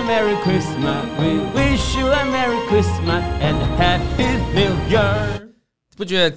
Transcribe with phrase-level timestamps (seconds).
[0.00, 5.50] a Merry Christmas, we wish you a Merry Christmas and a Happy New Year。
[5.96, 6.36] 不觉得？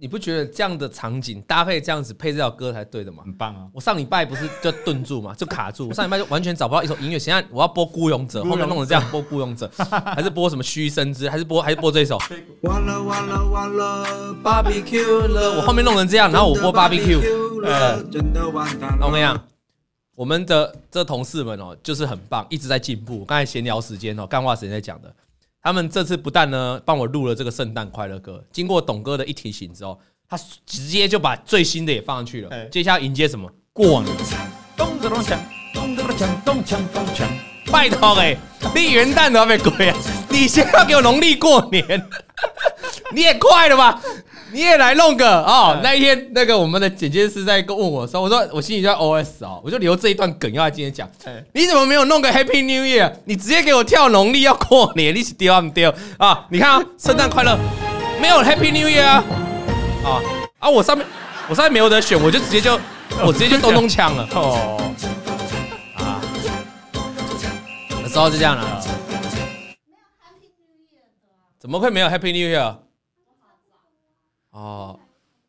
[0.00, 3.22] 你不觉得这样的场景搭配这样子配这首歌才对的吗？
[3.24, 3.68] 很棒啊！
[3.72, 5.88] 我上礼拜不是就顿住嘛， 就卡住。
[5.88, 7.18] 我上礼拜就完全找不到一首音乐。
[7.18, 9.70] 现在我要播《孤勇者》，后面弄成这样播《孤勇者》，
[10.14, 12.18] 还是播什么虚声之，还是播还是播这首？
[12.62, 15.56] 完了完了完了，Barbecue 了！
[15.58, 17.20] 我后面弄成这样，然后我播 Barbecue。
[17.64, 19.04] 呃，真的完蛋了。
[19.04, 19.38] 怎么样？
[20.14, 23.24] 我们的这同事们哦，就是很棒，一直在进步。
[23.24, 25.14] 刚才闲聊时间哦，干话时间在讲的。
[25.62, 29.98] 他们这次不但呢帮我录了这个圣诞快乐歌，经过董哥的一提醒之后，
[30.28, 32.66] 他直接就把最新的也放上去了。
[32.66, 33.50] 接下来迎接什么？
[33.72, 34.14] 过年。
[34.76, 35.38] 咚咚咚锵，
[35.72, 37.26] 咚咚锵，咚锵咚锵。
[37.70, 38.36] 拜托哎，
[38.74, 39.96] 你元旦都要被鬼啊！
[40.28, 42.06] 你先要给我农历过年，
[43.14, 44.00] 你也快了吧？
[44.52, 45.80] 你也来弄个哦！
[45.82, 51.08] 那一天，那个我们的剪接师在问我说：“我说我心里就在 OS 哦，我就留这一段梗要来今天讲。
[51.54, 53.10] 你怎么没有弄个 Happy New Year？
[53.24, 56.46] 你直接给我跳农历要过年，你是丢不丢啊？
[56.50, 57.58] 你看啊，圣诞快乐，
[58.20, 59.24] 没有 Happy New Year 啊！
[60.04, 60.20] 啊
[60.58, 60.68] 啊！
[60.68, 61.06] 我上面
[61.48, 62.78] 我上面没有得选，我就直接就
[63.24, 64.92] 我直接就咚咚锵了哦
[65.96, 66.20] 啊！
[68.02, 68.84] 有时候就这样了。
[71.58, 72.76] 怎么会没有 Happy New Year？
[74.52, 74.98] 哦，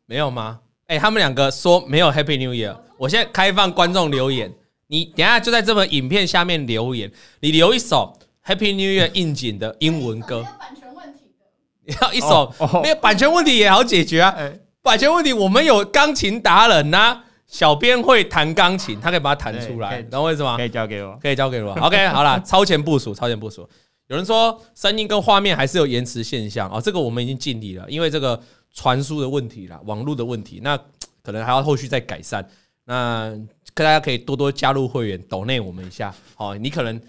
[0.06, 0.60] 没有吗？
[0.86, 2.76] 哎、欸，他们两个说没有 Happy New Year。
[2.98, 4.52] 我现在开放观众留言，
[4.86, 7.10] 你等下就在这本影片下面留言，
[7.40, 10.42] 你留一首 Happy New Year 应景的英文歌。
[10.42, 14.30] 版权问题要一首、哦哦、没有版权问题也好解决啊。
[14.36, 20.06] 欸、版权问题我们有钢琴达人呐、啊，小编会弹钢琴，他可以把它弹出来。
[20.10, 20.56] 然后为什么？
[20.56, 21.72] 可以交给我，可以交给我。
[21.72, 23.68] OK，好了， 超前部署，超前部署。
[24.08, 28.40] 有人说声音跟画面还是有延迟现象哦，这个我们已经尽力了，因为这个。
[28.74, 30.76] 传输的问题啦，网络的问题，那
[31.22, 32.46] 可能还要后续再改善。
[32.84, 33.32] 那
[33.72, 36.14] 大家可以多多加入会员，抖内我们一下。
[36.34, 37.00] 好，你可能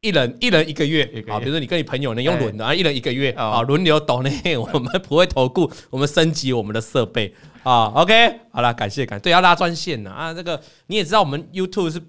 [0.00, 7.34] 一人一人一个月啊，比如说你跟你朋友呢用轮的啊，一人一个月啊，轮流抖内， 我们不会投顾，我们升级我们的设备
[7.64, 7.86] 啊。
[7.94, 12.00] OK，好了，感谢感谢，对，要拉专线呢啊，这个你也知道，我们 YouTube 是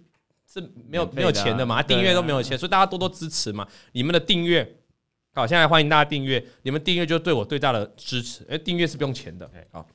[0.53, 4.75] 是没有没有钱的嘛，订阅都没有钱，所以大家多多支持嘛，你们的订阅。
[5.38, 8.47] 好，现在欢迎大家订阅，你们订阅就对我最大的支持。
[8.50, 9.51] 哎，订阅是不用钱的。
[9.69, 9.85] 好，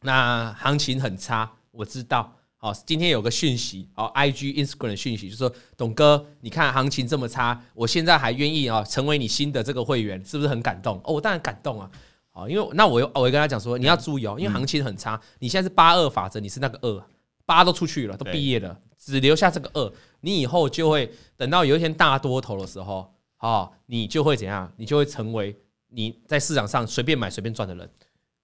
[0.00, 2.34] 那行情很差，我知道。
[2.56, 10.96] 好，今天有个讯息，好，IG Instagram 的讯息，就是说，董哥，你看行情这么差，我现在还愿意啊成为你新的这个会员，是不是很感动？
[11.04, 11.90] 哦，我当然感动啊。
[12.30, 17.06] 好，因为那我又我会跟他讲说，你要注意哦，因为行情很差，你现在是八二法则，你是那个二，
[17.44, 19.92] 八都出去了，都毕业了，只留下这个二，
[20.22, 23.13] 你以后就会等到有一天大多头的时候。
[23.44, 24.72] 哦，你就会怎样？
[24.78, 25.54] 你就会成为
[25.90, 27.86] 你在市场上随便买随便赚的人。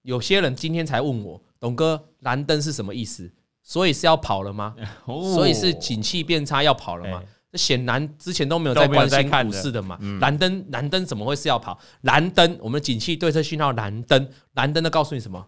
[0.03, 3.31] 有些人今天才问我，董哥，蓝灯是什么意思？
[3.63, 4.75] 所以是要跑了吗？
[5.05, 7.23] 所以是景气变差要跑了吗？
[7.51, 9.97] 这显然之前都没有在关心股市的嘛。
[10.19, 11.79] 蓝灯，蓝灯怎么会是要跑？
[12.01, 15.47] 蓝灯，我们的景气对策信号蓝灯，蓝灯的告诉你什么？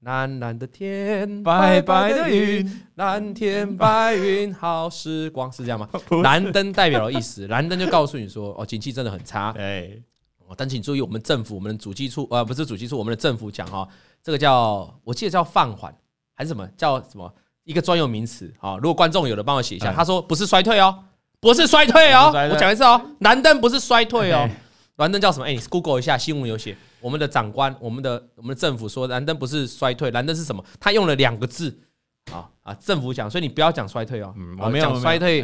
[0.00, 5.86] 蓝蓝的天，白白的云，蓝天白云好时光，是这样吗？
[6.24, 9.54] 蓝灯代表的意思， 蓝灯就告诉你说，哦，景气真的很差。
[9.58, 9.90] 哎，
[10.56, 13.86] 但请注意，我们政府，我们的主计处，呃，不是主计处，我们的政府讲哈，
[14.22, 15.94] 这个叫，我记得叫放缓
[16.34, 16.66] 还是什么？
[16.78, 17.30] 叫什么？
[17.64, 18.76] 一个专有名词啊？
[18.76, 20.98] 如果观众有的帮我写一下，他说不是衰退哦，
[21.40, 24.48] 不是衰退哦，我讲一次哦，蓝灯不是衰退哦，
[25.00, 25.46] 蓝灯叫什么？
[25.46, 26.76] 哎，你 Google 一下，新闻有写。
[27.00, 30.62] 我们的长官，我们的我们的政府说蓝灯不是衰退，蓝灯是什么？
[30.78, 31.74] 他用了两个字，
[32.30, 35.40] 啊啊，政府讲，所以你不要讲衰退哦，我没有讲衰退，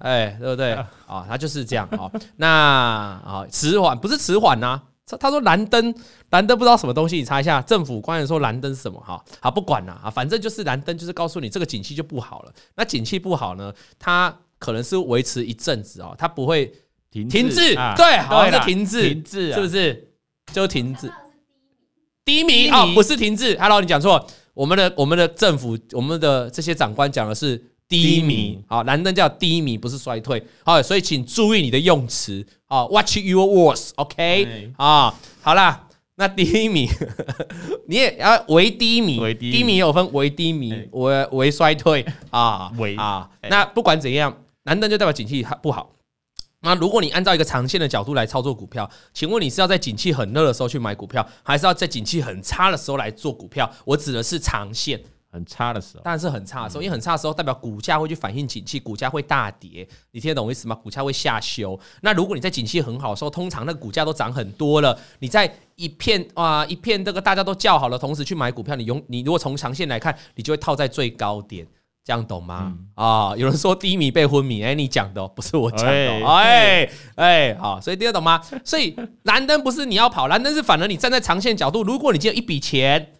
[0.00, 0.72] 哎，对不对？
[1.06, 2.12] 啊，他就是这样啊。
[2.36, 5.94] 那啊，迟缓不是迟缓呐，他他说蓝灯，
[6.28, 7.62] 蓝灯不知道什么东西，你查一下。
[7.62, 9.00] 政府官员说蓝灯是什么？
[9.00, 12.52] 哈，好，不管了啊，反正就是蓝灯，就是告诉你这个景气就不好了。
[12.76, 16.70] 那景气不好呢，它可能是维持一阵子哦，它不会
[17.10, 20.08] 停停滞，对，好像是停滞，停滞，是不是？
[20.52, 21.12] 就停滞，
[22.24, 23.56] 低迷啊，不是停滞。
[23.58, 24.26] Hello，你讲错。
[24.52, 28.62] 我们的我们的政府，我们的这些长官讲的是低迷。
[28.68, 30.42] 好，蓝灯叫低迷，不是衰退。
[30.64, 34.72] 好，所以请注意你的用词啊，Watch your words，OK？
[34.76, 36.88] 啊，好啦，那低迷
[37.88, 43.30] 你也要为低迷，低迷有分为低迷、为为衰退啊，为啊。
[43.48, 45.90] 那不管怎样，蓝灯就代表景气不好。
[46.62, 53.70] 那如果你按照一个长线的角度来操作股票，请问你是要在景气很热的时候去买股票，还是要在景气很差的时候来做股票？
[53.86, 55.00] 我指的是长线，
[55.32, 60.74] 很差的时候，当然是很差的时候，因为很差的时候代表股价会去反映景气，股价会大跌，你听得懂我意思吗？
[60.74, 61.80] 股价会下修。
[62.02, 71.66] 那如果你在景气很好的时候，通常那个股价都涨很多了，你在一片啊一片这个大家都叫好的同时去买股票，你用你如果从长线来看，你就会套在最高点。
[72.10, 72.54] 这样懂吗？
[72.56, 75.92] 啊、嗯哦，有人说低迷被昏迷，哎、欸，你讲的不是我讲的，
[76.26, 78.42] 哎哎、欸，好、欸，所以听得懂吗？
[78.64, 83.12] 所以蓝灯不是你要跑，蓝灯是反而你站在长线角度，如果你只有一笔钱，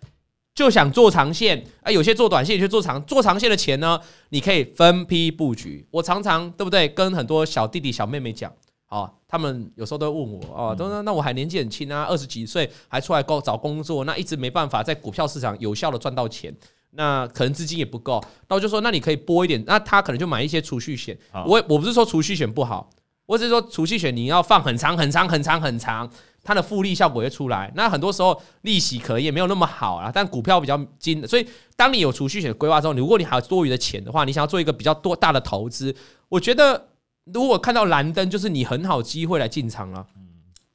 [0.56, 4.00] 就想做长线，啊，有些做短线，有些做长，做长线的钱呢，
[4.30, 5.86] 你可以分批布局。
[5.92, 6.88] 我常常对不对？
[6.88, 8.52] 跟很多小弟弟小妹妹讲，
[8.88, 16.52] 哦，他们有时候都会问我，哦，都说那我还年纪很轻啊，二十几岁还出来工找工作，那一直没办法在股票市场有效的赚到钱。
[16.92, 21.16] 那可能资金也不够，那我就说，那你可以拨一点，那他可能就买一些储蓄险。
[21.46, 22.90] 我我不是说储蓄险不好，
[23.26, 26.10] 我只是说储蓄险你要放很长很长很长很长，
[26.42, 27.70] 它的复利效果会出来。
[27.76, 31.24] 那很多时候利息可能也没有那么好啊，但股票比较精。
[31.28, 31.46] 所以
[31.76, 35.94] 当你有储蓄险规划之后，如果你还有多余的钱的话，你想要做一个比较多大的投资，
[36.28, 36.88] 我觉得
[37.32, 40.04] 如果看到蓝灯，就是你很好机会来进场了。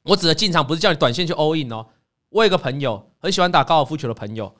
[0.04, 1.84] 我指的进场不是叫你短线去 all in 哦。
[2.30, 4.54] 我有一个朋友很喜欢打高尔夫球的朋友。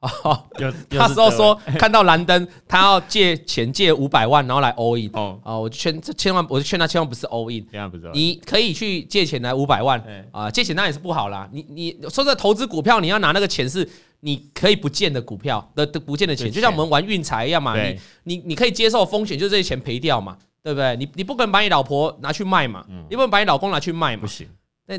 [0.00, 0.44] 哦，
[0.90, 7.66] 那 时候说看到蓝灯， 他要借钱借五百万，然后来 all in 哦，啊，我就劝这千万，我就劝他千万不是 all in，
[8.12, 10.00] 你可以去借钱来五百万
[10.30, 11.48] 啊，借钱那也是不好啦。
[11.52, 13.88] 你你说这投资股票，你要拿那个钱是
[14.20, 20.94] 你可以不见的股票的不见的钱，就像我们玩运财一样嘛，你你你可以接受风险，就这些钱赔掉嘛，对不对？
[20.96, 24.46] 你你不可能把你老婆拿去卖嘛，你不能把你老公拿去卖嘛，不行。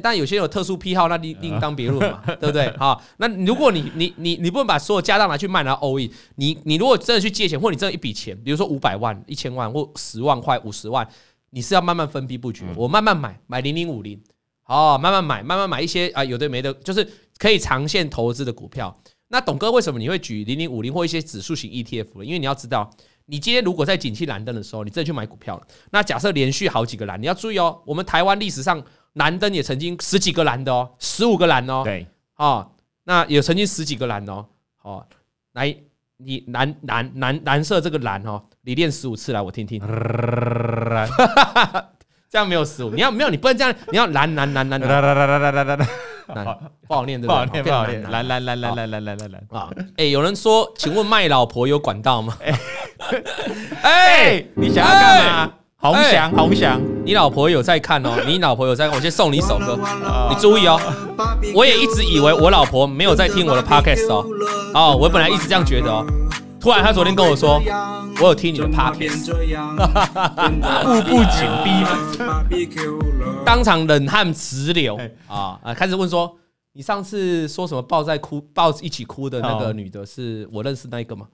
[0.03, 2.69] 但有些人有特殊癖好，那另另当别论嘛，对不对？
[2.77, 11.07] 好，那如果你你你你不能把所有家当拿去卖，然后 all in，你你如果真的去借钱，或者你挣一笔钱，比如说五百万、一千万或十万块、五十万，
[11.50, 12.65] 你是要慢慢分批布局。
[12.75, 14.21] 我慢慢买，买零零五零，
[14.68, 17.09] 哦，慢慢买，慢慢买一些啊，有的没的，就是
[17.39, 18.95] 可以长线投资的股票。
[19.30, 22.25] 那董哥为什么你会举零零五零或一些指数型 ETF 呢？
[22.25, 22.88] 因为你要知道，
[23.25, 28.83] 你今天如果在景气蓝灯的时候，你真的去买股票了，那假设连续好几个蓝，你要注意哦，我们台湾历史上。
[29.14, 32.08] 蓝灯也曾经十几个蓝的哦，十五个蓝哦，对，
[32.38, 32.72] 哦，
[33.04, 34.46] 那也曾经十几个蓝哦，
[34.84, 35.06] 哦，
[35.54, 35.76] 来，
[36.18, 39.82] 你蓝蓝蓝蓝色这个蓝哦，你练十五次来，我听听，
[42.30, 45.78] 这样没有十五，你要没有，你不能这样，你要蓝蓝蓝蓝蓝蓝蓝蓝蓝
[46.36, 46.46] 蓝，
[46.88, 49.72] 不好念，不好念，不好念，蓝蓝蓝蓝蓝蓝蓝蓝蓝啊！
[49.98, 52.38] 哎，有人说，请问卖老婆有管道吗？
[53.82, 55.54] 哎，你想要干嘛？
[55.81, 58.22] 洪翔，洪翔，你老婆有在看哦？
[58.28, 59.80] 你老婆有在看，我先送你一首歌，
[60.30, 60.78] 你注意哦。
[61.56, 64.26] 我也一直以为我老婆没有在听我的 podcast 哦，
[64.74, 66.06] 哦，我本来一直这样觉得哦。
[66.60, 67.62] 突然她昨天跟我说，
[68.22, 69.31] 我有听你的 podcast，
[70.84, 72.68] 步步紧逼，
[73.46, 75.74] 当场冷汗直流啊啊！
[75.74, 76.36] 开始问说，
[76.74, 81.28] 你上次说什么抱在哭抱一起哭的那个女的，是我认识那一个吗？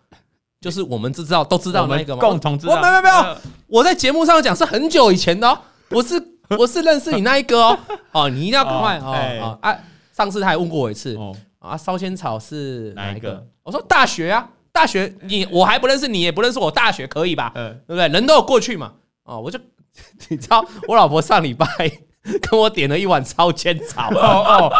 [0.65, 2.19] 就是我们知道都知道那个吗？
[2.19, 2.81] 共同知道。
[2.81, 5.55] 没有没有，我在节目上讲是很久以前的哦，
[5.89, 6.19] 我是
[6.57, 7.77] 我是认识你那一个哦。
[8.11, 9.77] 哦，你一定要赶快哦啊！
[10.17, 11.15] 上次他还问过我一次
[11.59, 13.45] 啊，烧仙草是哪一个？
[13.61, 17.51] 我说大学啊，大学你我还不认识你，也不认识我，大学可以吧？
[17.53, 18.07] 嗯，对不对？
[18.07, 18.93] 人都有过去嘛。
[19.25, 19.59] 哦，我就
[20.29, 21.67] 你知道，我老婆上礼拜
[22.49, 24.73] 跟我点了一碗烧仙草哦哦，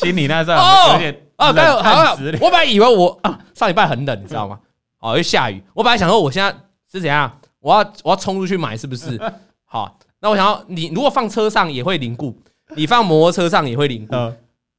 [0.00, 4.58] 心里那时候有点哦，刚有好，我本来以为我啊上礼拜很冷，你知道吗？
[5.00, 5.62] 哦，又下雨。
[5.74, 6.50] 我本来想说，我现在
[6.90, 7.30] 是怎样？
[7.58, 9.20] 我要我要冲出去买，是不是？
[9.66, 12.34] 好，那我想要你如果放车上也会凝固，
[12.76, 14.14] 你放摩托车上也会凝固。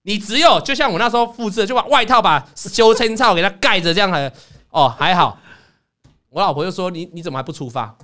[0.04, 4.32] 你只有就像我那时候复制，就把外套把修千草给它盖着，这样还
[4.72, 5.38] 哦还好。
[6.30, 7.96] 我老婆就说：“你你怎么还不出发？”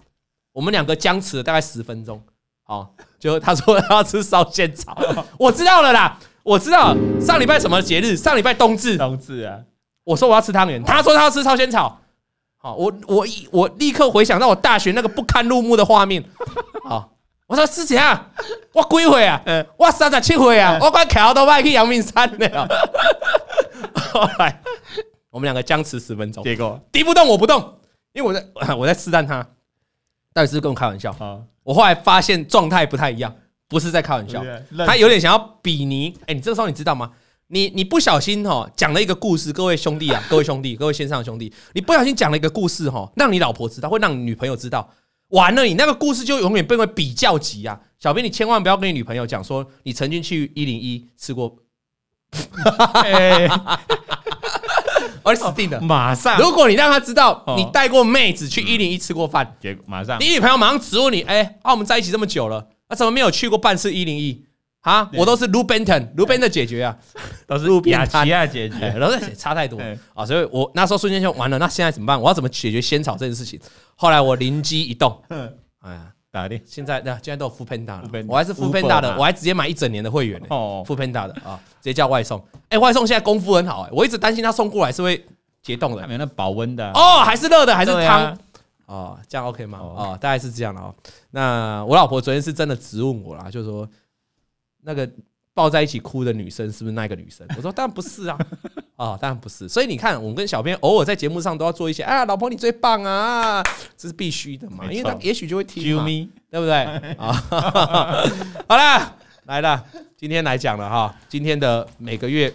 [0.53, 2.22] 我们两个僵持了大概十分钟。
[2.68, 2.88] 哦，
[3.18, 4.96] 就他说他要吃烧仙草，
[5.39, 8.15] 我知道了啦，我知道上礼拜什么节日？
[8.15, 8.98] 上礼拜冬至。
[8.98, 9.58] 冬至啊。
[10.03, 12.00] 我说我要吃汤圆，他说他要吃烧仙草。
[12.68, 16.22] 好，我我我立刻回想到我大学那个不堪入目的画面。
[16.84, 17.14] 好，
[17.46, 18.30] 我说是怎样？
[18.74, 19.42] 我几岁啊？
[19.78, 20.78] 我三十七岁啊！
[20.82, 22.68] 我快考到外去阳明山了。
[23.96, 24.62] 后来
[25.30, 27.80] 我们两个僵持十分钟，结果敌不动我不动，
[28.12, 29.48] 因为我在我在试探他，
[30.34, 31.16] 到底是跟我开玩笑。
[31.64, 33.34] 我后来发现状态不太一样，
[33.70, 34.44] 不是在开玩笑，
[34.86, 36.14] 他有点想要比拟。
[36.26, 37.14] 哎，你这个时候你知道吗？
[37.50, 44.89] 你你不小心哈讲了一个故事，各位兄弟啊， 各位兄弟，各位线上的兄弟，你不小心讲了一个故事哈，让你老婆知道，会让你女朋友知道，
[45.30, 47.80] 完了，你那个故事就永远变为比较级啊！
[48.00, 51.56] 小编，你千万不要跟你女朋友讲说你曾经去一零一吃过，
[55.24, 56.38] 而死定了，马上！
[56.39, 64.44] 如果你让她知道你带过妹子去一零一吃过饭，马上，你女朋友马上质问你，哎，啊，我们在一起这么久了，啊，怎么没有去过半次一零一？
[64.81, 66.98] 啊，我都是卢宾腾，卢宾的解决啊，
[67.46, 69.79] 都是雅琪亚解决， 都是差太多。
[70.13, 72.19] 啊，所以我那时候瞬间就完了，那现在怎么办？
[72.19, 73.60] 我要怎么解决仙草这件事情？
[73.96, 75.22] 后来我灵机一动，
[75.81, 85.25] 哎呀，打的，现在那现在都有 foodpanda 了，我还是 foodpanda 的，我还直接买一整年的会员哦，foodpanda 的啊，直接叫外送，哎，外送现在功夫很好，哎，我一直担心他送过来是会
[85.62, 86.89] 解冻的，没有那保温的。
[86.91, 88.38] 哦，还是热的，还是汤，
[88.86, 89.79] 哦，这样 OK 吗？
[89.81, 90.93] 哦，大概是这样的哦。
[91.31, 93.88] 那我老婆昨天是真的质问我啦，就是说
[94.88, 95.08] 那个
[95.53, 97.46] 抱在一起哭的女生是不是那个女生？
[97.58, 98.38] 我说当然不是啊，
[98.96, 99.67] 哦，当然不是。
[99.67, 103.62] 所以你看，我们跟小编偶尔在节目上都要做一些，啊，老婆你最棒啊，
[103.98, 106.06] 这是必须的嘛，因为他也许就会听嘛，
[106.50, 106.74] 对不对？
[107.17, 107.34] 啊，
[108.70, 109.15] 好啦，
[109.46, 109.84] 来了，
[110.15, 112.53] 今天来讲了哈，今天的每个月，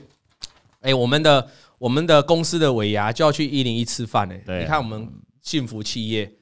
[0.80, 1.46] 哎，我们的
[1.78, 5.08] 我们的公司的尾牙就要去一零一吃饭哎，你看我们。
[5.44, 6.32] 幸福企业，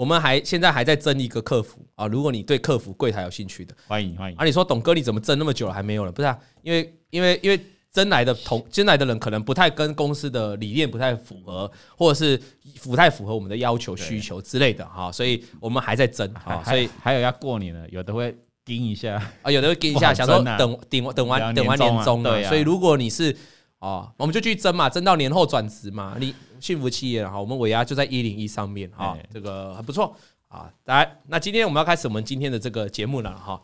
[0.00, 2.06] 我们还现在还在争一个客服啊！
[2.06, 4.38] 如果你对客服柜台有兴趣的，欢迎欢迎。
[4.38, 6.10] 啊，你说董哥你怎么争那么久了还没有了？
[6.10, 7.60] 不是啊，因为因为因为
[7.92, 12.40] 争来的同争来的人可能不太跟公司的理念不太符合，或者是
[12.82, 16.62] 不太符合我们的要求需求之类的哈，所以我们还在争啊。
[16.64, 22.42] 所以还有要过年了，有的会盯一下啊，有的会盯一下，想说等顶等完等完年终了。
[22.44, 23.36] 所以如果你是
[23.80, 26.32] 啊，我们就去争嘛，争到年后转职嘛，你。
[26.60, 30.14] 幸福企业哈，我们尾牙就在一零一上面哈，这个很不错
[30.48, 30.70] 啊。
[30.84, 33.62] 来，那今天我们要开始我们今天的这个节目了哈。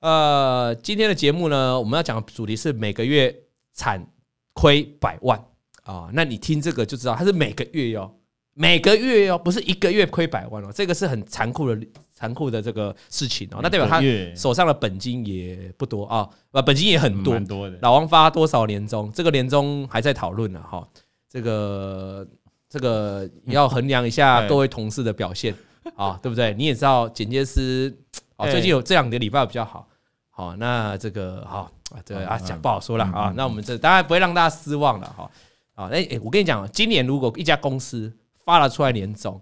[0.00, 3.34] 呃，今天的节目呢，我们要讲的主题是每个月
[3.72, 4.06] 惨
[4.52, 5.42] 亏百万
[5.84, 6.10] 啊。
[6.12, 8.14] 那你听这个就知道，它是每个月哟，
[8.52, 10.70] 每个月哟，不是一个月亏百万哦。
[10.70, 11.86] 这个是很残酷的、
[12.18, 13.60] 残酷的这个事情哦。
[13.62, 14.00] 那代表他
[14.34, 17.38] 手上的本金也不多啊，不，本金也很多。
[17.82, 19.12] 老王发多少年终？
[19.12, 20.88] 这个年终还在讨论呢哈。
[21.28, 22.26] 这个
[22.70, 25.54] 这个你要衡量一下 各位同事的表现
[25.94, 26.54] 啊， 对不对？
[26.54, 27.94] 你也知道剪接师
[28.36, 29.86] 哦，最近有这两个礼拜比较好，
[30.30, 31.70] 好，那这个好，
[32.04, 33.32] 这个啊讲不好说了啊。
[33.36, 35.30] 那我们这当然不会让大家失望了哈。
[35.74, 38.10] 啊，哎哎，我跟你讲，今年如果一家公司
[38.42, 39.38] 发了出来年终，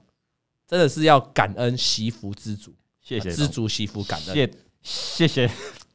[0.74, 4.50] 真的是要感恩惜福知足，谢谢知足惜福感恩，谢
[4.82, 5.48] 谢谢。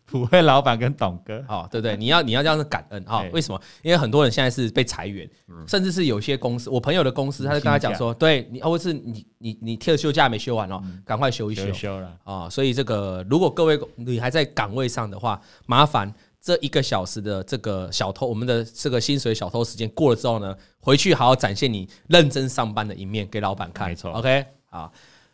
[0.05, 1.98] 普惠老板跟董哥，哦，对不对？
[1.98, 3.21] 你要你要这样子感恩啊？
[3.33, 3.62] 为什么？
[3.83, 5.29] 因为很多人现在是被裁员，
[5.67, 12.50] 甚至是有些公司，我朋友的公司，他就跟他讲说，对你，或是你你你特休假没休完哦，赶快休一休，休了啊！
[12.50, 23.89] 所以这个，如果各位你还在岗位上的话，麻烦这一个小时的这个小偷，我们的这个薪水小偷时间过了之后呢，回去好好展现你认真上班的一面给老板看。
[23.89, 24.94] 没错，OK，好，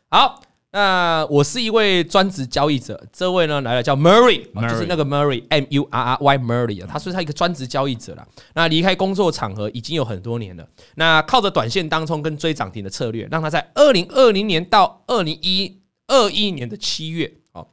[0.09, 0.41] 好。
[0.71, 8.27] 那我是一位专职交易者，这位呢来了叫 Murray，就是那个 Murray，M U R R Y Murray 啊，他说他一个专职交易者了。
[8.55, 10.67] 那离开工作场合已经有很多年了。
[10.95, 17.65] 那靠着短线当冲跟追涨停的策略，让他在二零二零年到二零一二一年的七月，哦，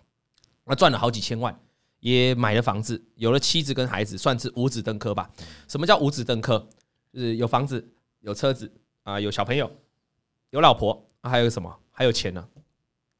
[0.67, 1.59] 那赚了好几千万，
[1.99, 5.29] 也买了房子，有了妻子跟孩子，算是五子登科吧。
[5.67, 6.65] 什么叫五子登科？
[7.13, 7.85] 就是有房子、
[8.21, 9.69] 有车子啊，有小朋友、
[10.51, 11.75] 有老婆，还有什么？
[11.91, 12.45] 还有钱呢？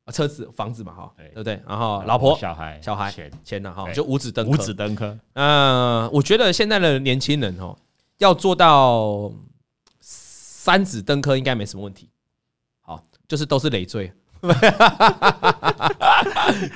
[0.05, 1.63] 啊，车子、房子嘛，哈，对不对？
[1.67, 4.51] 然后老婆、小孩、小孩、钱、钱呢，哈，就五子登科。
[4.51, 5.17] 五子登科。
[5.35, 7.77] 嗯，我觉得现在的年轻人哦，
[8.19, 9.31] 要做到
[10.01, 12.09] 三子登科应该没什么问题。
[12.81, 14.13] 好，就是都是累赘。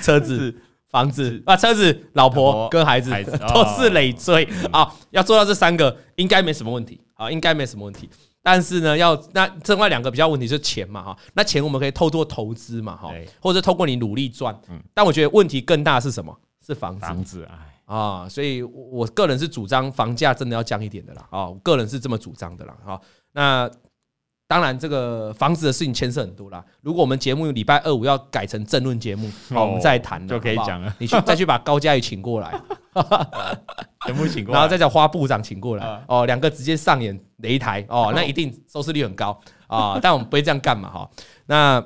[0.00, 0.54] 车子、
[0.88, 3.11] 房子啊，车子、老婆跟孩子
[3.52, 4.95] 都是累赘啊。
[5.11, 7.00] 要做到这三个，应该没什么问题。
[7.14, 8.09] 啊，应该没什么问题。
[8.49, 14.57] 但是呢，要那另外两个比较问题就是钱嘛哈，那钱我们可以透过投资嘛哈，或者透过你努力赚。
[14.95, 16.33] 但我觉得问题更大是什么？
[16.65, 17.00] 是房子。
[17.00, 17.49] 房子
[17.87, 23.00] 啊，所以我个人是主张房价真的要降一点的啦啊，我个人是这么主张的啦哈。
[23.33, 23.69] 那
[24.49, 26.65] 当然，这个房子的事情牵涉很多啦。
[26.81, 30.95] 如果我们节目礼拜二五要改成政论节目，好，我们再谈就可以讲了。
[30.99, 32.53] 你去再去把高嘉瑜请过来，
[34.07, 39.37] 全部请过来，然后再叫花部长请过来哦，两个直接上演擂台哦，那一定收视率很高
[39.67, 39.99] 啊。
[40.03, 41.11] 但我们不会这样干嘛哈。
[41.47, 41.85] 那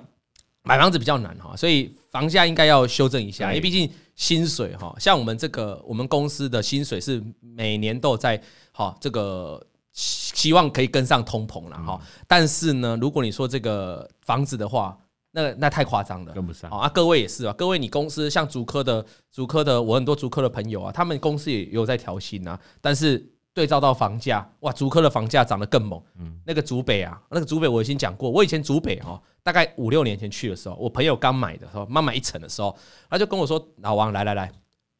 [0.62, 8.38] 买房子比较难哈，所以房价应该要修正一下，因为毕竟薪水哈，像我们这个我们公司的薪水是每年都在
[8.70, 9.66] 好这个。
[9.92, 14.96] 希望可以跟上通膨了哈，但是呢，如果你说这个房子的话，
[15.32, 16.88] 那那太夸张了，跟不上啊！
[16.88, 26.02] 各位也是啊，各位你公司像竹科的竹科的，我很多竹科的朋友啊，他们公司也有在调薪啊，但是对照到房价，哇，竹科的房价涨得更猛。
[26.18, 32.76] 嗯，那个竹北啊，那个竹北我已经讲过，我以前竹北哈，大概五六年前去的时候，我朋友刚买的时候，刚买一层的时候，
[33.08, 34.50] 他就跟我说：“老王，来来来，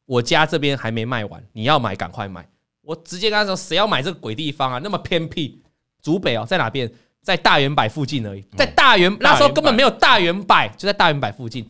[0.05, 2.47] 我家这边还没卖完，你要买赶快买。”
[2.83, 4.79] 我直接跟他说：“谁要买这个鬼地方啊？
[4.83, 5.61] 那么偏僻，
[6.01, 6.91] 竹北哦，在哪边？
[7.21, 11.63] 在大圆柏附近而已，在大圆那时候根本没有大圆柏，就在大圆柏附近。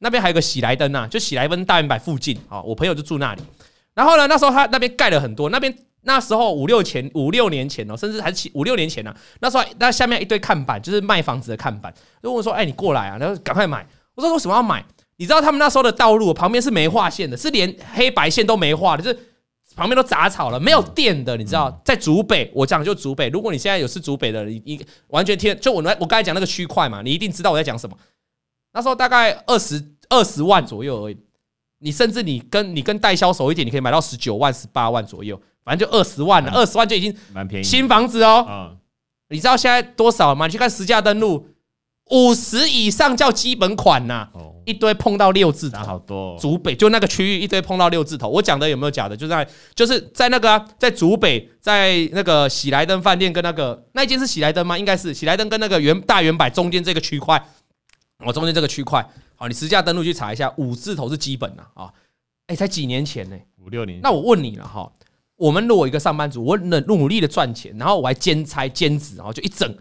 [0.00, 2.60] 那边还有个喜来登呐，就喜来登大圆柏附近啊。
[2.60, 3.40] 我朋友就住那里。
[3.94, 9.16] 然后呢，那时候他那边盖了很多，那边那时候五六前五六年前哦，甚至还是七五六年前呢。
[9.40, 11.90] 那时候那下面一堆看板，就是卖房子的看板。
[12.22, 13.86] 就问我说：‘哎，你过来啊！’然后赶快买。
[14.14, 14.84] 我说：‘为什么要买？’
[15.16, 19.18] 你知道他们那时候的道路旁边是没画线的，是连黑白线都没画的，就是。”
[19.78, 23.28] 旁边都杂草了，没有电的，你知道，在竹北，我讲就竹北。
[23.28, 27.96] 如果你现在有是竹北的，你你完全听，就我我刚才讲那个区块嘛，你一定知道我在讲什么。
[28.72, 31.16] 那时候大概二十二十万左右而已，
[31.78, 37.64] 你甚至你跟你跟代销熟一点，你可以买到十九万、十八万左右，反正就二十万了，二十万就已经蛮便宜。
[37.64, 38.76] 新房子哦，
[39.28, 40.46] 你知道现在多少吗？
[40.46, 41.46] 你去看实价登录，
[42.10, 44.28] 五十以上叫基本款呐。
[44.64, 46.36] 一堆碰到六字头，好多。
[46.38, 49.16] 竹北就那个区域一堆碰到六字头，我讲的有没有假的？
[49.16, 54.76] 就在就是在那个、啊、在竹北，在那个喜来登饭店跟那个那一间是喜来登吗？
[54.76, 57.42] 应该是喜来登跟那个原大远百中间这个区块，
[58.26, 59.02] 我中间这个区块，
[59.36, 61.90] 好，你实价登录去查一下，五字头是基本的啊。
[62.48, 63.46] 哎，才几年前呢、欸？
[63.64, 64.00] 五六年。
[64.02, 64.92] 那我问你了哈，
[65.36, 69.74] 我们如果一个上班族，我努努力的赚钱，然后我还兼差兼职，然后就一整，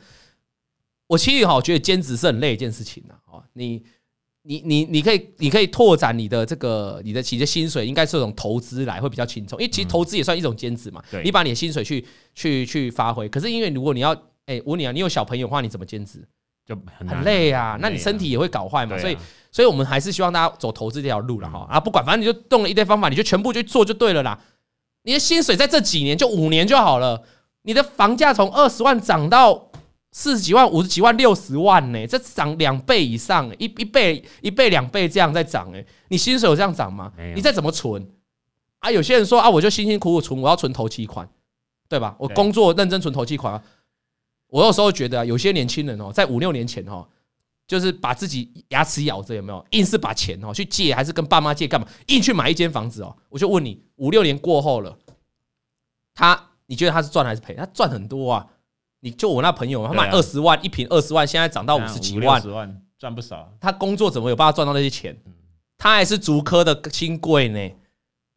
[1.07, 3.83] 我其实哈觉得兼职是很累一件事情的啊，你。
[4.49, 11.03] 你你你可以你可以拓展你的这个你的其实薪水应该是这种投资来会比较轻松，因为其实投资也算一种兼职嘛。
[11.21, 14.13] 你把你的薪水去去去发挥，可是因为如果你要
[14.45, 16.25] 哎，我问你啊，你有小朋友的话，你怎么兼职？
[16.65, 18.97] 就很累啊，那你身体也会搞坏嘛。
[18.97, 19.17] 所以
[19.51, 21.67] 所以我们还是希望大家走投资这条路了哈。
[21.69, 24.39] 啊，不管，反正你就动了一堆方法，你就全部去做就对了啦。
[25.03, 27.21] 你的薪水在这几年就五年就好了，
[27.63, 29.66] 你的房价从二十万涨到。
[30.17, 32.07] 四十几万、五十几万、六十万呢？
[32.07, 35.85] 这涨两倍以上，一一倍、一倍、两倍这样在涨哎！
[36.07, 37.13] 你薪水有这样涨吗？
[37.35, 38.03] 你再怎么存
[38.79, 38.89] 啊？
[38.89, 41.29] 有些人说啊，我就辛辛苦苦存，我要存头期款，
[41.87, 42.15] 对吧？
[42.17, 43.63] 我工作认真存头期款。
[44.47, 47.07] 我有时候觉得啊，有些年轻人哦，在五六年前哦，
[47.67, 49.63] 就是把自己牙齿咬着，有没有？
[49.69, 51.87] 硬是把钱哦去借，还是跟爸妈借干嘛？
[52.07, 53.15] 硬去买一间房子哦。
[53.29, 54.97] 我就问你，五六年过后了，
[56.15, 57.53] 他你觉得他是赚还是赔？
[57.53, 58.47] 他赚很多啊。
[59.07, 62.41] 你就我那朋友，他卖二十万一瓶，二十万现在涨到五十几万，
[62.99, 63.49] 赚不少。
[63.61, 65.17] 他工作怎么有办法赚到那些钱？
[65.77, 67.69] 他还是竹科的新贵呢。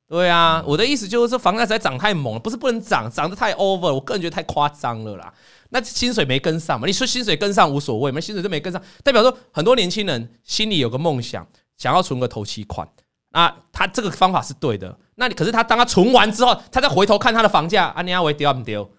[0.07, 5.33] 对啊，我的意思就是说，房价实在涨太猛了，不是不能涨，涨得太 over，我个人觉得太夸张了啦。
[5.71, 6.87] 那薪水没跟上嘛？
[6.87, 11.45] 你说薪水跟上无所谓，没薪水就没跟上，代表说很多年轻人心里有个梦想，
[11.77, 12.89] 想要存个头期款。
[13.33, 14.99] 那他这个方法是对的。
[15.15, 18.91] 那你可是他当他存完之后，他再回头看他的房价，啊，你要为丢不丢？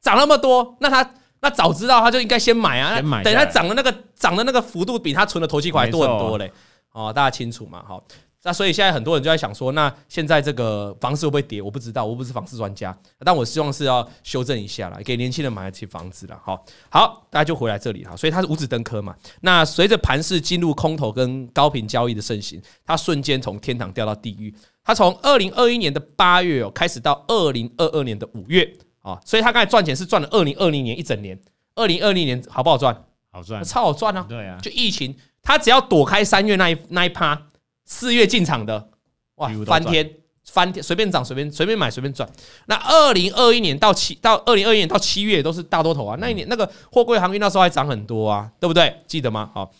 [0.00, 3.00] 涨那么多，那他那早知道他就应该先买啊！
[3.22, 6.50] 等他涨的那个涨的那个幅度比他存的投机款还多很多嘞。
[6.92, 7.82] 哦，大家清楚嘛？
[7.86, 8.02] 好，
[8.42, 11.62] 那所以现在很多人就在想说，那现在这个房市会不会跌？
[11.62, 16.38] 我不知道，我不是房市专家，但我希望是要修正一下啦，给年轻人买得起房子了。
[16.44, 18.16] 好，好，大家就回来这里哈。
[18.16, 19.14] 所以它是五指登科嘛。
[19.42, 24.54] 那随着盘市进入空头跟高频交易的盛行，它瞬间从天堂掉到地狱。
[24.82, 28.68] 它从二零二一年的八月哦开始到二零二二年的五月。
[29.02, 31.38] 啊，所以他刚才赚钱是赚了二零二零年一整年，
[31.74, 33.04] 二零二零年好不好赚？
[33.32, 34.26] 好赚，超好赚啊！
[34.28, 37.40] 对啊，就疫情，他只要躲开三月那一那一趴，
[37.84, 38.90] 四月进场的，
[39.36, 42.28] 哇，翻天翻天，随便涨随便随便买随便赚。
[42.66, 49.00] 那二零二一年到七到二零二一年到七月都是大多头啊，那一年那个货柜航运那时候还涨很多啊，对不对？
[49.06, 49.48] 记得吗？
[49.54, 49.70] 好，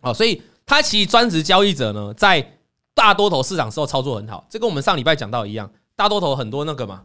[0.00, 2.54] 好，所以他其实专职交易者呢，在
[2.94, 7.02] 大多头市场时候操作很好，这跟我们上礼拜讲到一样，大多头很多那个嘛，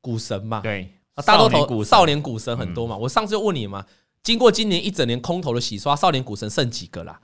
[0.00, 0.90] 股神嘛，对。
[1.24, 2.96] 大多头少年股神很多嘛？
[2.96, 3.84] 我上次就问你嘛，
[4.22, 7.18] 经过今年一整年空头的洗刷，少年股神剩几个啦？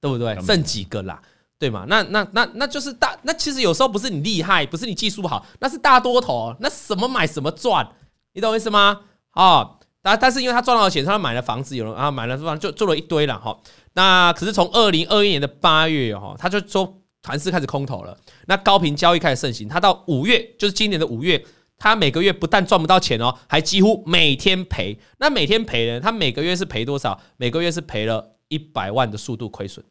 [0.00, 0.34] 对不对？
[0.42, 1.20] 剩几个啦？
[1.58, 1.84] 对嘛？
[1.88, 7.86] 那那那那就是大，那其实有时候不是你厉害，不是你技术不好，那是大多头，那什么买什么赚，
[8.32, 9.00] 你懂我意思吗？
[9.32, 9.70] 啊，
[10.02, 13.58] 但但是因为他赚到了钱，他买了房子，有人啊买了房就做了一堆了哈。
[13.94, 21.44] 那可是从二零二一年的八月哈，他就说盘势开始空头了，那高频交易开始盛行，他到五月就是今年的五月。
[21.78, 24.98] 他每个月不但赚不到钱哦，还几乎每天赔。
[25.18, 26.00] 那每天赔呢？
[26.00, 27.20] 他每个月是赔多少？
[27.36, 29.84] 每个月是赔了一百万的速度亏损，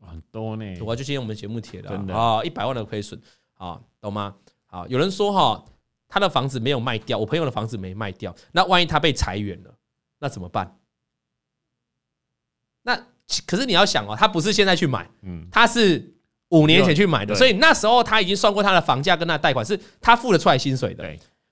[0.00, 0.64] 很多呢。
[0.80, 3.20] 我就今天我们节目贴的啊，一百万的亏损
[3.54, 4.34] 啊，懂吗？
[4.66, 5.64] 啊，有人说哈，
[6.06, 9.74] 他的房子没有卖掉，我朋友的房子没卖掉，那万一他被裁员了，
[10.18, 10.78] 那怎么办？
[12.82, 13.06] 那
[13.46, 16.14] 可是你要想哦，他不是现在去买，嗯，他是。
[16.52, 21.04] 五年前去买的，所以那时候他已经算过他的房价跟他的贷款是他付得出来薪水的。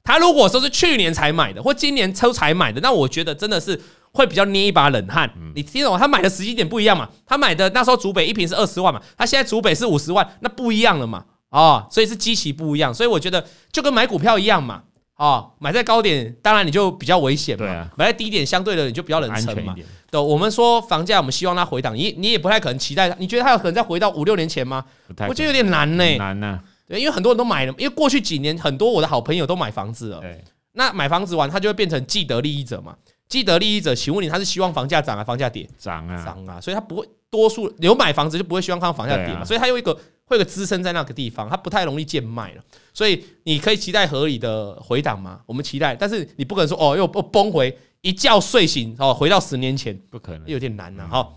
[0.03, 3.79] 他如果说是去年才买的，或今年抽才买的，那我觉得真的是
[4.13, 5.31] 会比较捏一把冷汗。
[5.55, 5.99] 你听懂？
[5.99, 7.09] 他买的时机点不一样嘛？
[7.27, 9.01] 他买的那时候主北一瓶是二十万嘛？
[9.17, 11.25] 他现在主北是五十万，那不一样了嘛？
[11.51, 12.93] 啊，所以是基期不一样。
[12.93, 14.83] 所以我觉得就跟买股票一样嘛。
[15.21, 17.87] 啊，买在高点，当然你就比较危险嘛。
[17.95, 19.77] 买在低点，相对的你就比较能撑嘛。
[20.11, 23.15] 对，我们说房价，我们希望它回档，你你也不太可能期待它。
[23.19, 24.83] 你觉得它有可能再回到五六年前吗？
[25.29, 26.17] 我觉得有点难呢。
[26.17, 30.21] 难呢，对，因为很多人都买了，因为过去几年很多我的好朋友都买房子了。
[30.21, 32.97] 对，那买房子完，他就会变成既得利益者嘛。
[33.29, 35.69] 既得利益者，请问你，他是希望房价涨啊，房价跌？
[35.79, 39.45] 涨啊，涨啊，所以他不会多数有买房子就不会希望看到房价跌嘛。
[39.45, 39.95] 所以他有一个
[40.31, 42.62] 会有个支撑在那个地方，它不太容易贱卖了。
[42.95, 45.40] 所以你可以期待合理的回档吗？
[45.45, 51.29] 我们期待，但是你不可能说哦又崩回，一觉睡醒哦回到十年前，不可能，有点难了哈。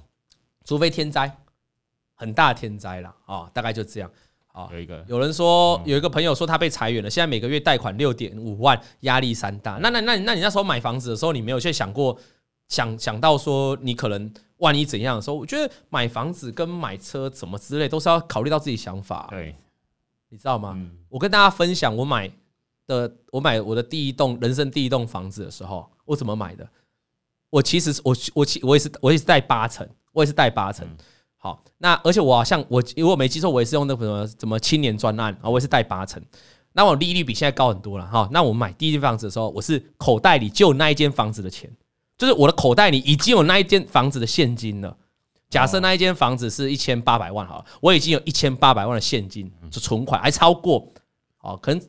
[0.64, 1.36] 除非天灾，
[2.14, 4.10] 很大天灾了啊，大概就这样。
[4.52, 9.80] 啊，有一个有人说有一个朋友说他被裁员了，现在每个月贷款六点五万，压力山大。
[9.82, 12.16] 那那那那你那时候买房子的时候，你没有去想过
[12.74, 15.36] 想想到说你可能万一怎样的时候？
[15.36, 19.28] 我觉得买房子跟买车怎么之类都是要考虑到自己想法。
[19.30, 19.56] 对，
[20.30, 20.76] 你知道吗？
[21.08, 22.28] 我跟大家分享我买
[22.88, 26.68] 的，我买我的第一栋人生第一栋房子的时候，我怎么买的？
[27.52, 30.88] 我其实我我我也是我也是贷八成，我也是贷八成。
[31.38, 36.20] 好，那而且我好像我如果没记错，我也是用那个什么什么青年专案啊，我也是贷八成，
[36.72, 38.28] 那我利率比现在高很多了哈。
[38.32, 41.70] 那我买第一间房子的时候，我是口袋里就那一间房子的钱，
[42.18, 44.96] 就是我的口袋里已经有那一间房子的现金了。
[45.50, 50.92] 假设那一间房子是一千八百万好了，我已经有一千八百万的现金，是存款还超过，
[51.42, 51.82] 哦，可能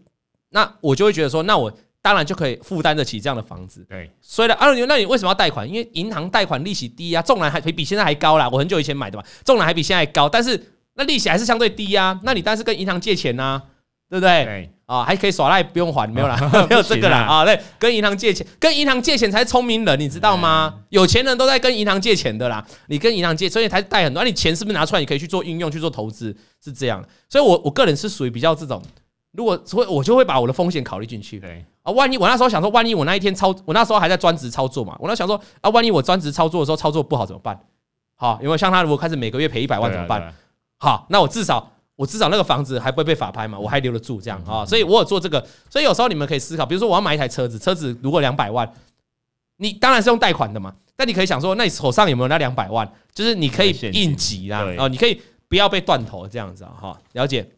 [0.50, 1.72] 那我就会觉得说，那我。
[2.04, 3.82] 当然就可以负担得起这样的房子。
[3.88, 5.66] 对，所以呢，阿伦，那你为什么要贷款？
[5.66, 8.46] 因为银行贷款利息低啊，纵然还比比现在还高啦。
[8.46, 12.20] 我很久以前买的嘛，纵然还比现在还高，但是那利息还是相对低啊。
[12.22, 13.62] 那你当然是跟银行借钱呐，
[14.10, 14.70] 对不对？
[14.86, 16.36] 对啊，还可以耍赖不用还，没有啦，
[16.68, 17.44] 没有这个啦啊。
[17.44, 20.74] 对，跟银行借钱，跟银行借钱才是聪明人，你知道吗？
[20.90, 22.64] 有钱人都在跟银行借钱的啦。
[22.88, 24.22] 你跟银行借，所以才贷很多。
[24.22, 27.02] 那你钱是不是拿出来，你可以去做应用，去做投资，是这样。
[27.28, 28.82] 所以我我个人是属于比较这种。
[29.32, 31.40] 如果会，我就会把我的风险考虑进去。
[31.40, 37.58] 对啊，万一我那时候想说，万一我那一天操，我那时候还在专职操作嘛，我那想说啊，万一我专职操作的时候操作不好怎么办？
[38.16, 40.32] 好，有没有像他如果开始每个月赔一百万怎么办？
[40.78, 44.64] 好，那我至少我至少那个房子还不会被法拍嘛，我还留得住这样啊。
[44.66, 48.70] 所以我有做这个，所以有时候你们可以思考，比如说我要买一台车子，车子如果两百万，
[49.58, 52.90] 你当然是用贷款的嘛，但你可以想说，那你手上有没有那两百万？
[53.14, 57.48] 就是你可以应急啦，哦，你可以不要被断头这样子啊，哈，了解，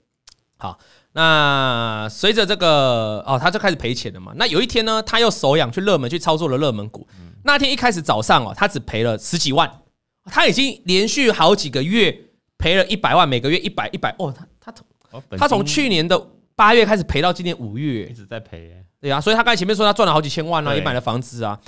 [0.57, 0.79] 好。
[1.19, 4.35] 那随着这个哦，他就开始赔钱了嘛。
[4.37, 7.09] 那有一天呢，他又手痒去热门去操作了热门股。
[7.43, 9.81] 那天一开始早上哦，他只赔了十几万。
[10.27, 12.26] 他已经连续好几个月
[12.59, 14.35] 赔了一百万，每个月一百一百哦。
[14.61, 16.21] 他他他从去年的
[16.55, 18.77] 八月开始赔到今年五月，一直在赔。
[19.01, 21.59] 对啊，所以他刚才前面说他赚了好几千万啊，也买了房子啊。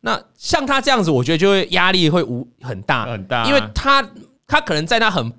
[0.00, 4.06] 那像他这样子，我觉得就会压力会无很大很大，因为他
[4.46, 5.32] 他可能在他很。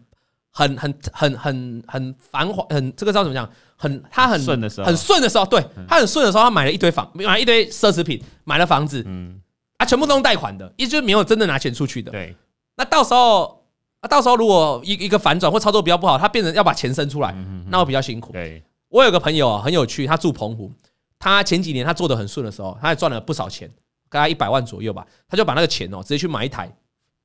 [0.52, 3.50] 很很很很很繁华，很这个叫怎么讲？
[3.78, 9.40] 很他很顺的时候，很顺的时候，对他很顺的时候，他买了一堆房，买了一堆奢侈品，买了房子，嗯，
[9.78, 12.12] 啊，全部都用贷款的，意思就是没有真的拿钱出去的。
[12.12, 12.36] 对，
[12.76, 13.59] 那到时候
[14.02, 17.36] 啊，到时候如果一一个反转或操作比较不好，他变成要把钱生出来，
[17.70, 18.32] 那我比较辛苦。
[18.32, 20.72] 对，我有个朋友啊，很有趣，他住澎湖，
[21.18, 23.70] 他前几年他做的很顺的时候，他也赚了不少钱，
[24.10, 26.72] 大概一百万左右吧，他就把那个钱哦，直接去买一台。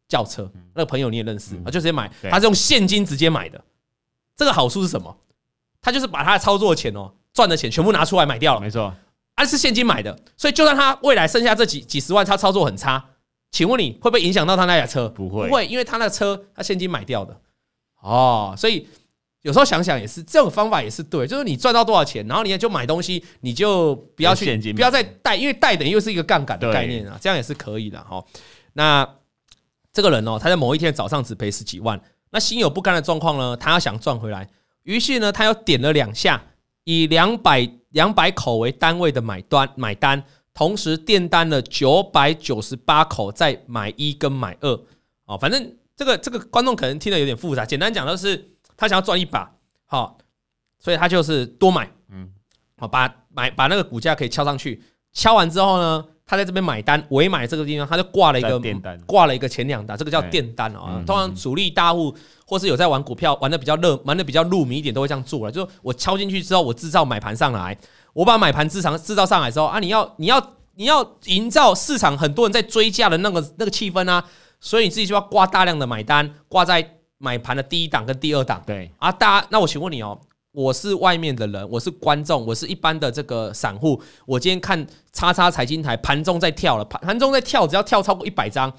[0.07, 3.59] 轿车，那个朋友你也认识啊，就直接买，他是用现金直接买的。
[4.37, 5.17] 这个好处是什么？
[5.81, 8.93] 他就是把他的操作钱哦，赚的钱全部拿出来买掉了，没错，
[9.35, 13.03] 啊是现金买的，所以就算他未来剩下这几几十万，他操作很差，
[13.55, 15.09] 请问你会不会影响到他那台车？
[15.09, 17.41] 不会，不会，因为他那车他现金买掉的。
[18.03, 18.89] 哦，所以
[19.43, 28.23] 有时候想想也是，这种方法也是对，就是你赚到多少钱，然后你就买东西，你就不要去，不要再贷，因为贷等于又是一个杠杆的概念啊，这样也是可以的哈。
[28.73, 29.09] 那。
[29.93, 32.01] 这个人哦，他在某一天早上只赔十几万，
[32.33, 34.51] 那心有不甘的状况呢，他要想赚回来，
[34.83, 36.43] 于是呢，他又点了两下，
[36.83, 44.81] 以两百两百口为单位的买单买单，同时垫单了九百九十八口，再买一跟买二。
[45.27, 50.17] 哦，反正这个这个观众可能听得有点复杂，简单讲就是他想要赚一把，好，
[50.79, 52.33] 所以他就是多买，嗯，
[52.79, 56.07] 好，把买把那个股价可以敲上去，敲完之后呢。
[56.27, 58.61] 他在这边买单，尾买这个地方，他就挂了一个
[59.05, 61.03] 挂了一个前两档，这个叫垫单啊。
[61.07, 62.15] 通常主力大户
[62.47, 65.53] 或是有在玩股票，玩的比较热，玩的比较入迷一点，都会这样做了。
[65.53, 67.77] 就是我敲进去之后，我制造买盘上来，
[68.15, 74.25] 我把买盘制场制造上来之后啊，你要你要你要营造市场很多人在追价的那个那个气氛啊，
[74.61, 78.63] 所以你自己就要挂大量的买单，挂在买盘的第一档跟第二档。
[78.67, 80.19] 对啊，大家，那我请问你哦。
[80.55, 84.01] 我是外面的人，我是观众，我是一般的这个散户。
[84.25, 88.73] 我今天看叉叉财经台盘中在跳了，盘盘中在跳，只要跳超过一百张，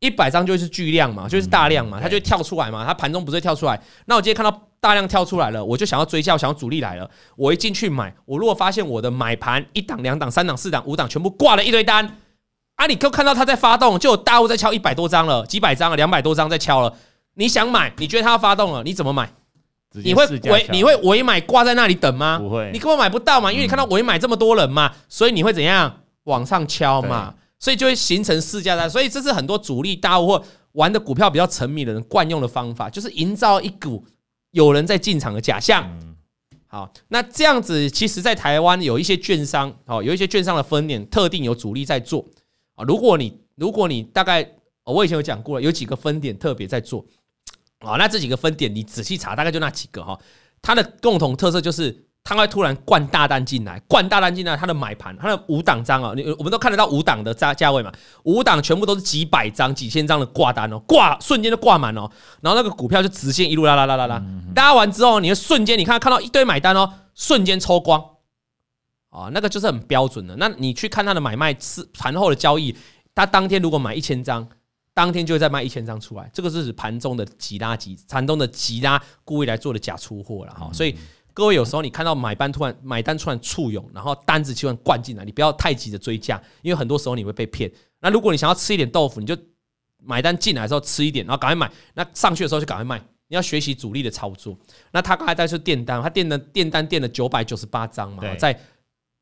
[0.00, 2.84] 一百张就是巨量嘛，就是大量嘛，它就会跳出来嘛。
[2.84, 3.80] 它盘中不是跳出来？
[4.06, 12.18] 那我今天看到大量跳出来了，我就想要追价，想要主力来了，我一进去买，我如果发现我的买盘一档、两档、三档、四档、五档全部挂了一堆单，
[12.74, 16.92] 啊，你就看到它在发动，就有大户在敲一百多张了，几百张了，两百多张在敲了。
[17.34, 19.32] 你想买，你觉得它要发动了，你怎么买？
[19.92, 22.38] 你会委你会委买挂在那里等吗？
[22.38, 28.88] 不会，你根本买不到嘛，因为你看到委买这么多人嘛，所以你会怎样往上敲嘛，所以就会形成市价单。
[28.88, 34.04] 所以这是很多主力大户或玩的股票比较沉迷的人惯用的方法，就是营造一股
[34.52, 35.90] 有人在进场的假象。
[36.68, 42.24] 好，那这样子，其实，在台湾有一些券商，哦，有一些券商的分点特定有主力在做
[42.76, 42.84] 啊。
[42.84, 44.48] 如果你，如果你大概，
[44.84, 47.04] 我以前有讲过了，有几个分点特别在做
[47.80, 47.96] 啊。
[47.98, 50.18] 那这几个分点，你仔细查，大概就那几个哈。
[50.62, 52.06] 它的共同特色就是。
[52.22, 57.90] 它会突然灌大单进来，灌大单进来，它的买盘，它的五档张啊，你我们都看得到五档的价价位嘛，
[58.24, 62.08] 五档全部都是几百张、几千张的挂单哦，挂瞬间就挂满哦，
[62.42, 64.22] 然后那个股票就直线一路拉拉拉拉拉，
[64.54, 67.98] 拉完之后，你会瞬间你看看到一堆买单哦，瞬间抽光，
[69.08, 70.36] 啊，那个就是很标准的。
[70.36, 72.76] 那你去看它的买卖是盘后的交易，
[73.14, 74.46] 它当天如果买一千张，
[74.94, 80.96] 当天就会再卖一千张出来，这个是指盘中的急拉急，盘中的急拉故意来做的假出货了哈，所以。
[81.32, 87.70] 各位有时候你看到买单突然买单突然簇拥，然后单子突然灌进来，你不要太急着追价，因为很多时候你会被骗。
[88.00, 89.34] 那如果你想要吃一点豆腐，你就
[90.02, 91.70] 买单进来的时候吃一点，然后赶快买。
[91.94, 93.00] 那上去的时候就赶快卖。
[93.28, 94.58] 你要学习主力的操作。
[94.90, 98.60] 那他刚才带出电单，他电的电单电了九百九十八张嘛，在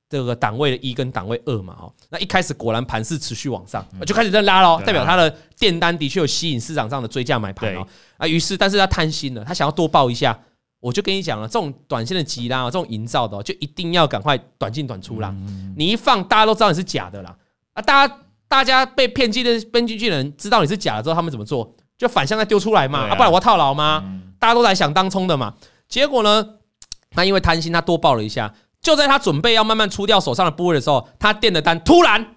[0.08, 1.92] 这个档位的一跟档位二嘛，哈。
[2.10, 7.86] 那一开始果然盘势持续往上，就开始在拉喽，代表他的订单的确有吸引市场上的追价买盘哦。
[8.16, 10.38] 啊，于是但是他贪心了，他想要多报一下。
[10.80, 15.34] 我就跟你讲了，这种短线的急拉，这种营造的，就一定要赶快短进短出啦。
[15.76, 17.36] 你一放，大家都知道你是假的啦。
[17.72, 21.74] 啊，大家大家被骗进的骗进去的人知道你是假的之后，他们怎么做？
[21.96, 23.08] 就反向再丢出来嘛。
[23.08, 24.04] 啊，不然我要套牢吗？
[24.38, 25.52] 大家都在想当冲的嘛。
[25.88, 26.48] 结果呢，
[27.10, 28.54] 他因为贪心，他多报了一下。
[28.80, 32.34] 就在他准备要慢慢出掉手上的部位的时候，他垫的单突然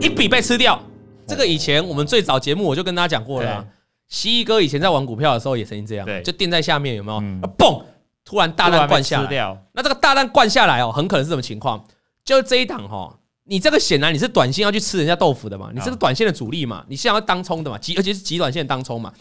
[0.00, 0.82] 一笔被吃掉。
[1.26, 3.66] 这个以前我们最早节目我就跟大家讲过了。
[4.08, 7.20] 蜥蜴哥以前在玩股票的时候也曾经这样，就垫在下面有没有？
[7.56, 7.84] 嘣！
[8.24, 11.84] 突然大单灌下来，那这个大单灌下来哦，很可能是什么情况？
[12.24, 19.12] 就这一档哈，你这个显然你是短线要去吃人家豆腐的嘛，你这个短线的主力嘛，你是要当冲的嘛，极而且是极短线当冲嘛。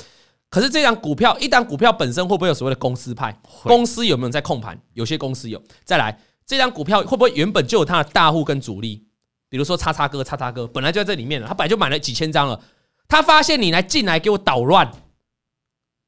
[0.50, 3.40] 可是这张股票，一档股票本身会不会有所谓的公司派？
[3.64, 4.80] 公司有没有在控盘？
[4.94, 5.62] 有些公司有。
[5.84, 9.06] 再来，这张股票会不会原本就有它的大户跟主力？
[9.48, 12.60] 比如说叉叉哥、叉叉哥，本来就在这里面了，他本来就买了几千张了。
[13.08, 14.92] 他发现你来进来给我捣乱，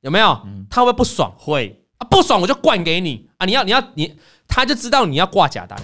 [0.02, 0.40] 有没有？
[0.70, 1.36] 他会不会不爽？
[1.38, 3.46] 会啊，不爽我就灌给你啊！
[3.46, 4.16] 你要你要你，
[4.48, 5.80] 他就知道你要挂假单，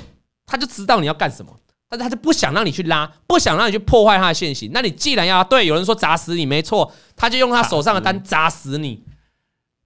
[0.45, 1.55] 他就知道你要干什么，
[1.89, 4.71] 但是他就不想让你去拉，不想让你去破坏他的线型。
[4.73, 9.03] 那你既然要对，有人说砸死你，没错，他就用他手上的单砸死你。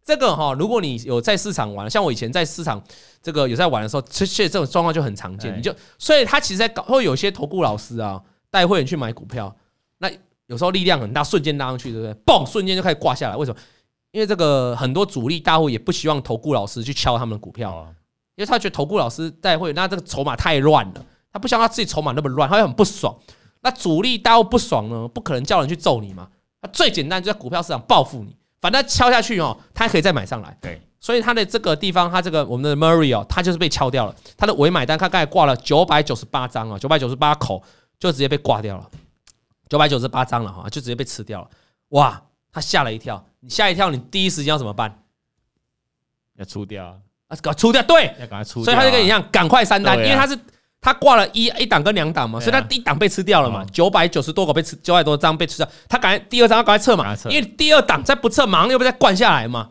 [0.03, 2.81] 这个哈，如果你有在市场玩，像我以前在市场
[3.21, 5.55] 这个有在玩的时候，其实这种状况就很常见。
[5.57, 9.55] 你就所以，他其实在搞，会有些投顾老师啊带会员去买股票，
[9.99, 10.09] 那。
[10.47, 12.13] 有时候力量很大，瞬间拉上去，对不对？
[12.25, 13.37] 嘣，瞬间就开始挂下来。
[13.37, 13.57] 为什么？
[14.11, 17.87] 因为这个很多主力大户也不希望投顾老师去敲他们的股票，
[18.35, 23.15] 因为他觉得投顾老师带会，那这个筹码太乱了，他不想他自己筹码那么乱，他会很不爽。
[23.61, 26.27] 那主力大户不爽呢，不可能叫人去揍你嘛。
[26.61, 30.57] 他最简单就在股票市场报复你，反正敲下去哦，他还可以再买上来。
[30.61, 34.15] 对，所以他的这个地方，他这个我们的 Murray 哦，他就是被敲掉了。
[34.37, 37.61] 他的尾买单，他刚才挂了九百九十八张啊，九百九十八口
[37.99, 38.89] 就直接被挂掉了。
[39.69, 41.49] 九百九十八张了哈，就直接被吃掉了。
[41.89, 43.23] 哇，他吓了一跳。
[43.39, 45.03] 你吓一跳，你第一时间要怎么办？
[46.37, 46.95] 要出掉啊！
[47.27, 48.65] 啊，搞出掉，对，要赶快出掉。
[48.65, 50.37] 所以他就跟你一样，赶快删单，因为他是
[50.81, 53.63] 他挂了一一档跟两档嘛，所以他第一档被吃掉了嘛。
[53.71, 59.69] 九百九十多个被吃，九百多张被吃掉，他赶快第二张要赶快撤嘛，因为第二档再不撤，马上又被再灌下来嘛。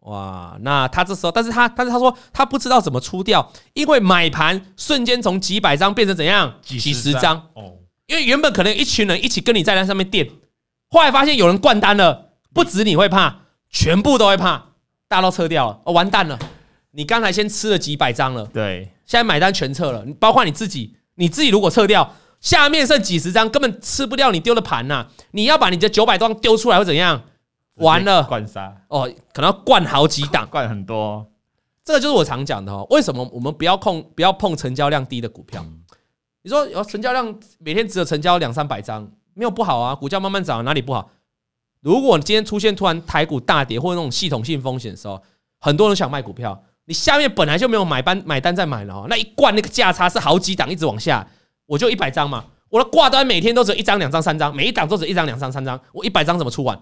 [0.00, 6.54] 哇，那他这时候，但是他但是他说他不知道怎么出掉，因为买盘瞬间从几百张变成怎样？
[6.60, 7.74] 几十张哦。
[8.08, 10.28] 因为原本可能有一群人一起跟你在那上面垫，
[10.90, 13.36] 后来发现有人灌单了，不止你会怕，
[13.70, 14.56] 全部都会怕，
[15.06, 16.36] 大家都撤掉了，哦，完蛋了！
[16.92, 25.08] 你刚才先吃了几百张了，对，现在买单全撤了，包括你自己，你自己如果撤掉，下面剩几十张，根本吃不掉你丢的盘呐！
[25.30, 27.22] 你要把你的九百多张丢出来会怎样？
[27.76, 31.26] 完了，灌杀哦，可能要灌好几档，灌很多。
[31.84, 35.64] 这个就是我常讲的哦，为什么我们不要碰，不要碰成交量低的股票？
[36.42, 41.10] 你说有成交量每天只有成交两三百张，没有不好啊，股价慢慢涨哪里不好？
[41.80, 45.22] 如果你今天出现突然台股大跌或者那种系统性风险的时候，
[45.58, 51.26] 很多人想卖股票，你下面本来就没有买单买单再买了哦，那一灌那个价差是好几档一直往下，
[51.64, 56.78] 我就一百张嘛，我的挂单每天都只有一张两张三张，每一档都只有一张两张三张，我一百张怎么出完？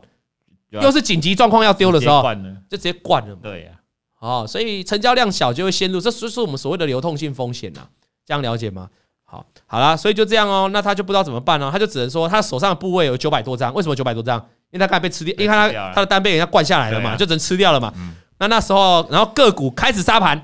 [0.70, 2.22] 又是紧急状况要丢的时候，
[2.68, 3.36] 就直接灌了。
[3.40, 3.70] 对呀，
[4.18, 7.82] 哦，所以成交量小就会陷入，这是是我们所谓的流动性风险呐，
[8.26, 8.88] 这样了解吗？
[9.24, 10.68] 好，好啦，所以就这样哦。
[10.72, 11.70] 那他就不知道怎么办呢？
[11.70, 13.72] 他就只能说，他手上的部位有九百多张。
[13.74, 14.44] 为什么九百多张？
[14.72, 17.94] 因为他刚才被吃掉，因为他他的单被人家灌下来了嘛，就只能吃掉了嘛。
[18.40, 20.40] 那那时候，然后个股开始杀盘，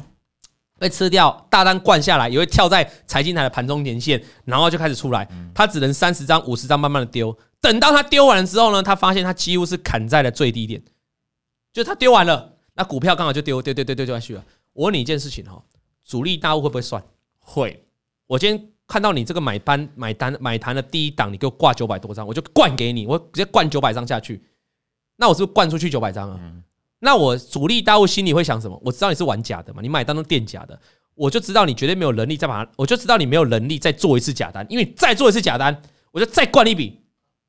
[0.79, 5.27] 被吃掉，大单灌下来，也会跳在财经台的盘中年线，然后就开始出来。
[5.55, 7.37] 他只能三十张、五十张慢慢的丢。
[7.59, 10.83] 等到他丢完了之后呢，他发现他几乎是砍在了最低点，
[11.73, 14.45] 就他丢完了，那股票刚好就丢丢丢丢丢下去了。
[14.75, 15.63] 我问你一件事情哈，
[16.05, 17.03] 主力大户会不会算？
[17.39, 17.83] 会。
[18.27, 24.45] 我今天看到你这个买单买单买单的第一档，你给我挂九百多张，我就灌给你，我直接灌九百张下去。
[25.17, 26.37] 那我是不是灌出去九百张啊？
[26.39, 26.63] 嗯、
[26.99, 28.81] 那我主力大户心里会想什么？
[28.85, 30.79] 我知道你是玩假的嘛，你买单都垫假的，
[31.15, 35.83] 我就知道你绝对没有能力再把它，我就知道你没有能力再做一次假单，因为再做一次假单，
[36.13, 37.01] 我就再灌一笔，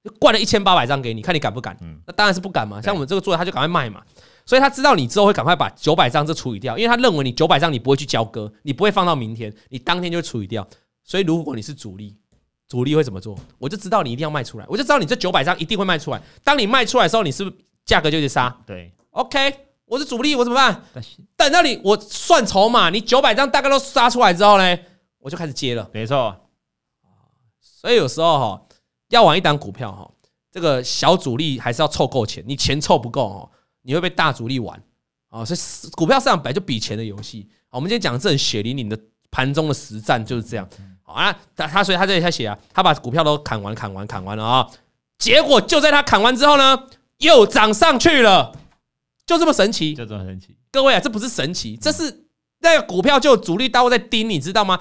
[0.03, 1.77] 就灌了一千八百张给你，看你敢不敢？
[1.81, 2.81] 嗯、那当然是不敢嘛。
[2.81, 4.01] 像我们这个做的，他就赶快卖嘛。
[4.45, 10.65] 所以他知道你之后会赶快把九百张这处理掉，因为他认为你九百张你不会去交割，你不会放到明天，你当天就处理掉。
[11.03, 12.15] 所以如果你是主力，
[12.69, 13.38] 主力会怎么做？
[13.57, 16.21] 我就知道你一定要卖出来，我就知道你这九百张一定会卖出来。
[16.45, 17.55] 当你卖出来的时候，你是不是
[17.86, 18.57] 价格就去杀？
[18.65, 20.84] 对，OK，我是主力，我怎么办？
[21.36, 24.77] 等到你我算筹码，你九百张大概都杀出来之后呢，
[25.17, 25.89] 我就开始接了。
[25.91, 26.36] 没错，
[27.60, 28.62] 所以有时候哈，
[29.10, 30.08] 要玩一档股票哈，
[30.51, 33.49] 这个小主力还是要凑够钱，你钱凑不够哦。
[33.82, 34.80] 你会被大主力玩
[35.30, 37.47] 啊，所以股票市场本来就比钱的游戏。
[37.69, 38.99] 我们今天讲的这很血淋淋的
[39.32, 40.67] 盘中的实战就是这样。
[41.01, 44.69] 好啊，他他所以他这里他写啊，他把股票都砍完砍完砍完了啊，
[45.17, 46.84] 结果就在他砍完之后呢，
[47.19, 48.53] 又涨上去了，
[49.27, 50.57] 就这么神奇，就这么神奇。
[50.71, 52.25] 各位啊，这不是神奇，这是
[52.61, 54.79] 那个股票就有主力大户在盯，你知道吗？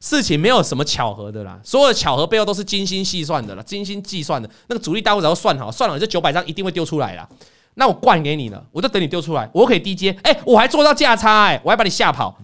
[0.00, 4.48] 事情没有什么巧合的啦，所有的巧合背后都是精心细算的啦，精心计算的。
[4.68, 7.28] 那个主力大户只要算好，算了，这九百张一定会丢出来啦。
[7.74, 12.38] 那我灌给你了，我就等你丢出来，我可以低接，哎，我还做到价差，哎，我还把你吓跑，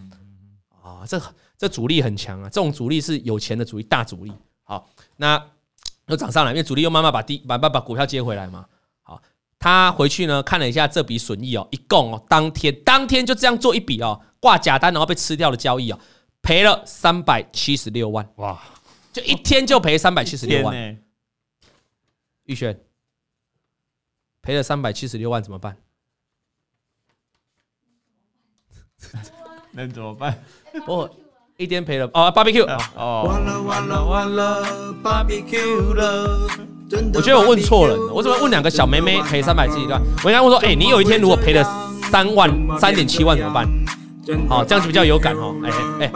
[0.83, 1.21] 啊，这
[1.57, 4.33] 这主力很强啊，这种主力是有钱的主力，大主力，
[4.65, 4.89] 好，
[5.19, 5.41] 那
[6.07, 8.69] 又涨上来，因为主力又慢慢把低慢慢把股票接回来嘛，好，
[9.61, 16.01] 他回去呢看了一下这笔损益哦，一共哦，当天当天就这样做一笔哦，挂假单然后被吃掉的交易哦，
[16.43, 18.59] 赔了三百七十六万，哇，
[19.13, 20.99] 就一天就赔三百七十六万，
[22.45, 22.81] 玉轩。
[24.43, 25.77] 赔了三百七十六万怎么办？
[29.73, 30.43] 能怎么办？
[30.87, 31.07] 不，
[31.59, 32.65] 一天赔了哦，barbecue
[32.97, 33.25] 哦。
[33.29, 36.49] 完了完了完了，barbecue 了。
[37.15, 40.03] 我觉得我问错了，我怎么问两个小妹妹赔三百七十六万？
[40.25, 41.63] 我应该问说，哎，你有一天如果赔了
[42.11, 43.69] 三万、三点七万怎么办？
[44.49, 45.55] 好，这样子比较有感哦。
[45.65, 46.13] 哎哎，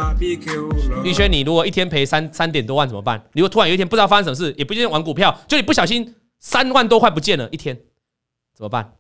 [1.05, 3.23] 玉轩，你如果一天赔三三点多万怎么办？
[3.33, 7.77] 如果突然有一天不知道发生什么事，也不一定玩股票，就你不小心三万多块不见了，一天。
[8.55, 8.93] 怎么办？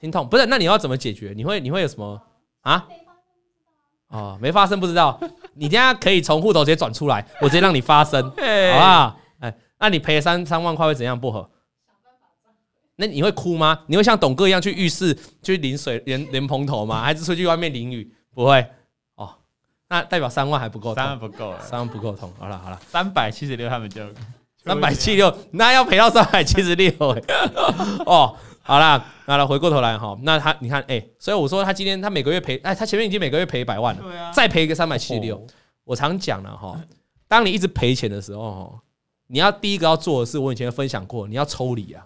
[0.00, 0.46] 心痛不是？
[0.46, 1.32] 那你要怎么解决？
[1.36, 2.20] 你会你会有什么
[2.62, 2.86] 啊？
[4.08, 5.20] 哦，没发生不知道。
[5.54, 9.16] 你等下可以从户头直接转出来，我直接让你发生， 好不好？
[9.78, 11.18] 哎，那你赔三三万块会怎样？
[11.18, 11.48] 不合？
[12.96, 13.80] 那你会哭吗？
[13.86, 17.02] 你会像董哥一样去浴室去淋水淋淋蓬头吗？
[17.02, 18.12] 还是出去外面淋雨？
[18.34, 18.66] 不会
[19.14, 19.30] 哦。
[19.88, 22.32] 那代表三万还不够，三万不够，三万不够痛。
[22.38, 24.02] 好了好了，三百七十六他们就。
[24.64, 26.92] 三百七十六，那要赔到三百七十六
[28.04, 28.36] 哦。
[28.60, 35.42] 好啦，好了，回过头来哈，那他你看，哎、欸，所以我说他今天他每个月赔，哎，他前面已经每个月赔一百万了，对啊，再赔一个三百七十六。
[35.84, 36.78] 我常讲了哈，
[37.28, 38.78] 当你一直赔钱的时候，
[39.28, 42.04] 你要第一个要做的是，我以前分享过，你要抽离啊，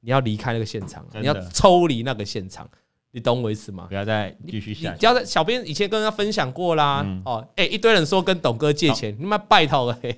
[0.00, 2.68] 你要离开那个现场，你要抽离那个现场。
[3.14, 3.84] 你懂我意思吗？
[3.90, 4.94] 不要再继续下。
[4.94, 7.02] 只要在小编以前跟他分享过啦。
[7.04, 10.16] 嗯、哦，哎、欸，一堆人说跟董哥借钱，你妈拜托哎，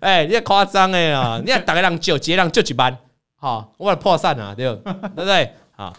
[0.00, 1.40] 哎、欸， 你也夸张哎啊！
[1.44, 2.98] 你要打个两九，结两就几班，
[3.36, 4.92] 好，我把破散啊，对不对？
[4.92, 5.52] 对不对？
[5.76, 5.96] 啊，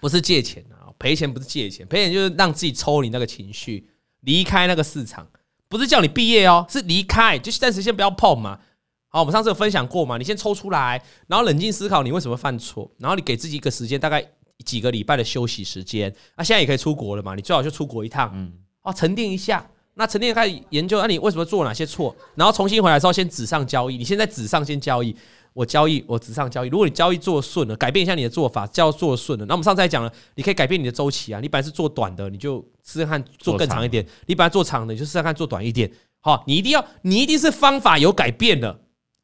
[0.00, 3.88] 不是借钱啊，赔钱不是借钱，赔钱就是让自己抽离那个情绪，
[4.20, 5.26] 离开那个市场，
[5.72, 8.60] 不是叫你毕业哦，是离开，就暂时先不要碰嘛。
[9.08, 14.24] 好，我们上次有分享过嘛，你先抽出来，然后冷静思考你为什么犯错，然后你给自己一个时间，大概。
[14.64, 17.34] 几个礼拜的休息时间，那现在也可以出国了嘛？
[17.34, 19.66] 你最好就出国一趟，嗯，哦，沉淀一下。
[19.94, 22.14] 那沉淀开始研究，那你为什么做哪些错？
[22.36, 23.96] 然后重新回来之后，先纸上交易。
[23.96, 25.16] 你现在纸上先交易，
[25.52, 26.68] 我交易，我纸上交易。
[26.68, 29.44] 如果你交易做顺了，改变一下你的做法，叫做顺了。
[29.46, 31.40] 那我们上次还讲了，你可以改变你的周期啊。
[31.40, 35.90] 你本来是做短的，你就试试看做更长一点；你本来做长的，你就试试看做短一点。
[36.20, 38.80] 好，你一定要，你一定是方法有改变的，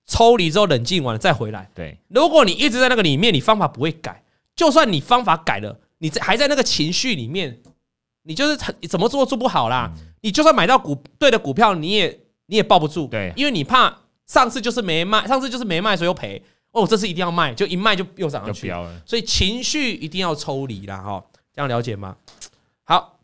[0.06, 1.70] 抽离之后冷静完了再回来。
[1.74, 4.24] 对，如果你一直在那个里面，你方法不会改，
[4.54, 5.80] 就算你方法改了。
[5.98, 7.60] 你在还在那个情绪里面，
[8.22, 8.56] 你就是
[8.88, 9.92] 怎么做做不好啦。
[10.20, 13.96] 你就算买到股对的股票，你也你也抱不住，对，因为你怕
[14.28, 16.40] 上次就是没卖，上次就是没卖，所以又赔。
[16.70, 18.70] 哦，这次一定要卖，就一卖就又涨上去，
[19.06, 20.98] 所以情绪一定要抽离啦。
[20.98, 21.24] 哈，
[21.54, 22.14] 这样了解吗？
[22.84, 23.18] 好，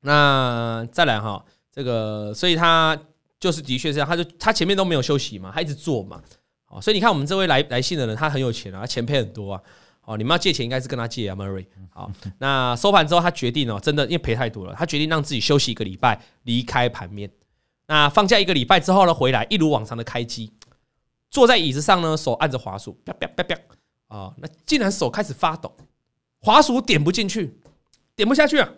[0.00, 1.42] 那再来哈，
[1.72, 2.96] 这个所以他
[3.40, 6.22] 就是的确是这样，他就他前面都没有休息嘛，他一直做嘛。
[6.66, 9.62] 好，所以你看我们这位来来信的人，他很有钱啊，他钱赔很多啊。
[10.02, 11.64] 哦，你们要借钱应该是跟他借啊，Murray。
[11.88, 17.30] 好，那收盘之后他决定哦，真的因为赔太多了，他决定让自己休息一个礼拜，离开盘面。
[17.86, 20.52] 那放假一个礼拜之后呢，回来一如往常的开机，
[21.30, 23.56] 坐在椅子上呢，手按着滑鼠，啪啪啪啪，
[24.08, 25.76] 啊，那竟然手开始发抖，
[26.40, 27.58] 滑鼠点不进去，
[28.16, 28.68] 点不下去啊，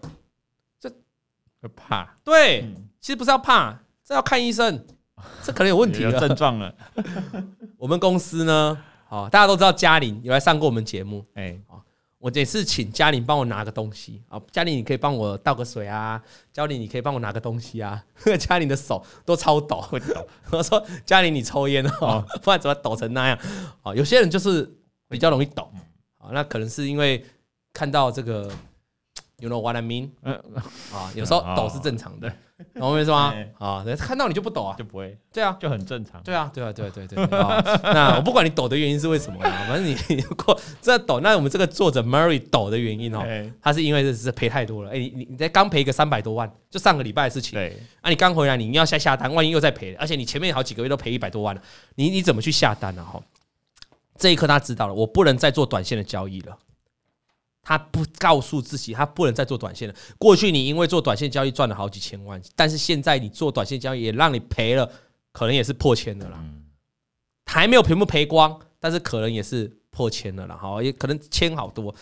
[0.80, 0.92] 这
[1.74, 2.16] 怕。
[2.24, 2.68] 对，
[3.00, 4.84] 其实不是要怕，这要看医生，
[5.42, 6.74] 这可能有问题了，症状了。
[7.78, 11.60] 我们公司呢，啊，大家都知道嘉玲有来上过我们节目，哎。
[12.18, 16.20] 我也是请嘉玲帮我拿个东西啊，嘉玲你可以帮我倒个水啊，
[16.52, 18.02] 嘉玲你可以帮我拿个东西啊。
[18.38, 20.26] 嘉玲的手都超抖，会抖。
[20.50, 23.38] 我说嘉玲你抽烟哦，不然怎么抖成那样？
[23.82, 24.68] 啊，有些人就是
[25.08, 25.70] 比较容易抖
[26.18, 27.24] 啊，那可能是因为
[27.72, 28.50] 看到这个。
[29.38, 30.08] You know what I mean？
[30.22, 30.32] 嗯
[30.90, 32.32] 啊，有时候抖是正常的，
[32.74, 33.34] 懂我意思吗？
[33.58, 36.22] 啊，看到你就不抖啊，就不会，对啊，就很正常。
[36.22, 37.16] 对啊，对啊，对对对。
[37.82, 43.22] 那我不管你抖的原因是为什么，反正你 如果这抖，那我们这个作者 Murray 抖的原因哦，
[43.60, 44.90] 他是因为这是赔太多了。
[44.90, 47.58] 哎，你你你才刚赔个三百多万，就上个礼拜的事情。
[47.58, 51.60] 对，啊，你刚回来，你要下下单，万一又再赔，而且你前面好几个月都赔一百多万了，
[51.96, 53.04] 你你怎么去下单呢？
[53.04, 53.20] 哈，
[54.16, 56.56] 这一刻他知道了，我不能再做短线的交易了。
[57.68, 59.94] 他不告诉自己，他不能再做短线了。
[60.18, 64.88] 过去你因为做短线交易赚了好几千万，但是现在你做短线交易也让你赔了，
[65.32, 66.40] 可能也是破千的了。
[67.46, 70.56] 还没有全部赔光，但是可能也是破千的了。
[70.56, 71.92] 哈，也可能千好多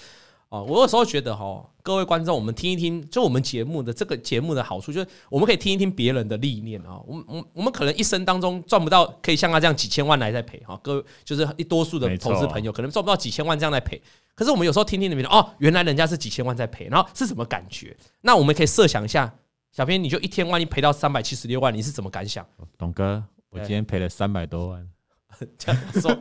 [0.50, 0.62] 哦。
[0.64, 7.00] 我有时候觉得哈，各位观众，我们听一听，就我们节目的这个节目的好处，就是我们可以听一听别人的历练啊。
[7.06, 10.78] 我们我我们可能一生当中赚不到可以像他这样几千万来在赔哈。
[10.82, 14.02] 各位就是一多数的投资朋友可能赚不到几千万这样来赔。
[14.35, 17.97] 可是我们有时候听听里面哦，原来人家是几千万在赔，然后是什么感觉？
[18.22, 19.32] 那我们可以设想一下，
[19.72, 22.45] 小编你就一天万一赔到三百七十六万，你是怎么感想？
[22.76, 24.87] 董哥，我今天赔了三百多万，
[25.59, 26.16] 这样说，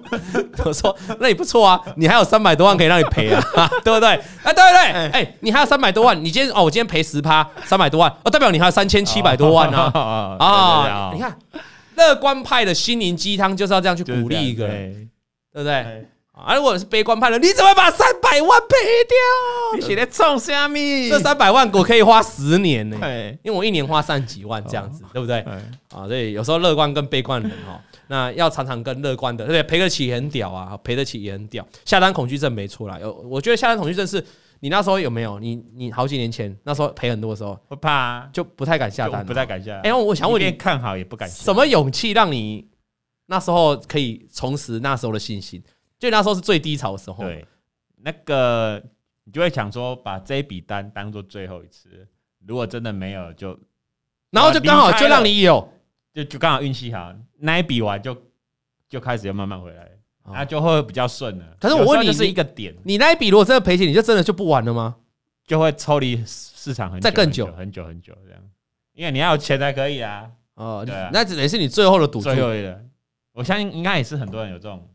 [0.65, 3.41] 我说那也不错啊，你还有三百多万可以让你赔啊，
[3.83, 4.09] 对不对？
[4.43, 11.11] 哎，对对，哎，你还有三百多万，你今天哦，我今天赔十趴，三百多万，哦，代表你还有三千七百多万啊啊！
[11.13, 11.37] 你看，
[11.95, 15.09] 乐观派的心灵鸡汤就是要这样去鼓励一个人，
[15.51, 16.07] 对不对？
[16.33, 16.55] 啊！
[16.55, 18.75] 如果是悲观派的，你怎么把三百万赔
[19.07, 19.77] 掉？
[19.77, 21.07] 你写的冲虾米？
[21.07, 22.97] 这三百万我可以花十年呢，
[23.43, 25.41] 因为我一年花三几万这样子，对不对？
[25.93, 31.65] 啊，所以有时候乐观跟悲观的人哈，那要常常跟乐观的，对，赔得起也很屌啊，赔得起也很屌。
[31.85, 34.23] 下单恐惧症没出来，有，我觉得下单恐惧症是
[34.59, 35.37] 你那时候有没有？
[35.39, 39.79] 你你好几年前那时候赔很多的时候，会怕，就不太敢下单，不太敢下。
[39.83, 42.67] 哎，我想问你，看好也不敢，什么勇气让你
[43.27, 45.63] 那时候可以重拾那时候的信心？
[46.03, 47.45] 就那时候是最低潮的时候，对，
[48.01, 48.83] 那个
[49.23, 52.05] 你就会想说，把这一笔单当做最后一次，
[52.45, 53.57] 如果真的没有，就
[54.31, 55.65] 然后就刚好就让你有，
[56.13, 58.21] 就就刚好运气好，那一笔完就
[58.89, 59.89] 就开始要慢慢回来，
[60.25, 61.55] 那就会比较顺了。
[61.57, 64.97] 可是我问你，是一个点，你那一笔如果真的赔钱，你就真的就不玩了吗？
[65.47, 68.41] 就会抽离市场很再更久很久很久这样，
[68.91, 70.29] 因为你要有钱才可以啊。
[70.55, 72.25] 哦，对，那只能是你最后的赌注。
[72.25, 72.83] 最后的，
[73.31, 74.85] 我相信应该也是很多人有这种。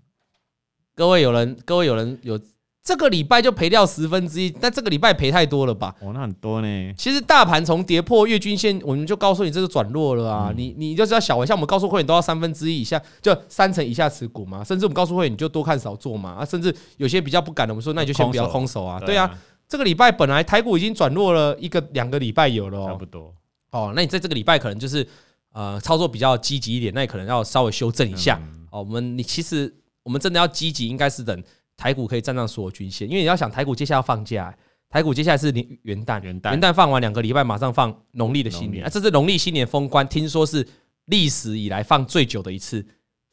[0.98, 2.36] 各位有人，各位有人有
[2.82, 5.94] 这个礼拜就赔掉十分之一，但这个礼拜赔太多了吧？
[6.00, 6.92] 哦，那很多呢。
[6.98, 10.52] 其实大盘从跌破月均线，我们就告诉你这是转弱了啊。
[10.56, 14.64] 你你就知道小微，像我们告诉会员都要三分之一以下，就三成以下持股嘛。
[14.64, 16.30] 甚至我们告诉会员你就多看少做嘛。
[16.30, 18.98] 啊，甚至有些比较不敢的，我们说那你就先不要空手啊。
[18.98, 19.32] 对啊，
[19.68, 23.32] 这个礼拜本来台股已经转弱了一个两个礼拜有了，差不多。
[23.70, 25.06] 哦，那你在这个礼拜可能就是
[25.52, 28.40] 呃操作比较积极一点，那你可能要稍微修正一下。
[28.72, 29.72] 哦，我们你其实
[30.08, 31.44] 我们真的要积极，应该是等。
[31.76, 34.52] 台股可以站上所有均线，因为你要想台股接下来要放假，
[34.88, 35.52] 台股接下来是
[35.82, 36.50] 元旦，元旦。
[36.50, 40.66] 元旦放完两个礼拜，马上放农历的新年，啊，这是农历新年封关，听说是
[41.04, 42.84] 历史以来放最久的一次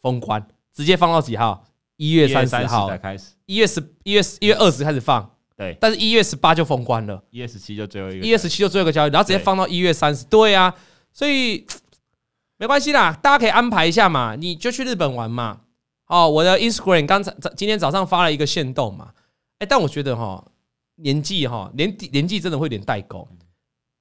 [0.02, 0.46] 封关，
[0.76, 1.66] 直接放到几号？
[1.96, 2.90] 一月三十号。
[2.98, 10.76] 开始，一月十一月一月二十开始放，对，但是一月十八就封关了，一月十七就最后一个，一月十七就最后一个交易，然后直接放到一月三十，对啊，
[11.12, 11.66] 所以
[12.58, 15.62] 没关系啦，大家可以安排一下嘛，你就去日本玩嘛。
[16.08, 19.12] 哦，我的 Instagram 刚才今天早上发了一个限动嘛，
[19.60, 20.46] 哎，但我觉得哈
[20.96, 23.28] 年纪哈年年纪真的会有点代沟。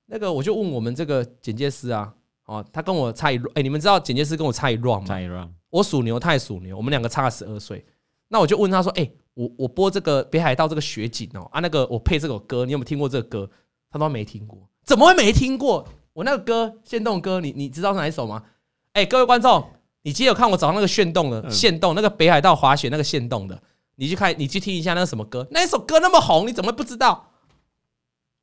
[0.06, 2.12] 那个我就问我们这个剪接师啊，
[2.44, 5.06] 哦，他跟我差一哎，你们知道剪接师跟我差一 round 吗？
[5.06, 5.48] 差一 round。
[5.70, 7.84] 我属牛，他也属牛，我们两个差了十二岁。
[8.28, 13.50] 那我就问他说，哎，我我播这个北海道这个雪景哦啊，那个我配这首歌，你有没有听过这个歌？
[13.90, 15.88] 他说没听过，怎么会没听过？
[16.12, 18.44] 我那个歌限动歌，你你知道是哪一首吗？
[18.92, 19.66] 哎，各位观众。
[20.04, 23.60] 你今天有看我早上那个炫动的限动，那个北海道滑雪那个限动的，
[23.96, 25.46] 你去看，你去听一下那个什么歌？
[25.50, 27.30] 那一首歌那么红，你怎么会不知道？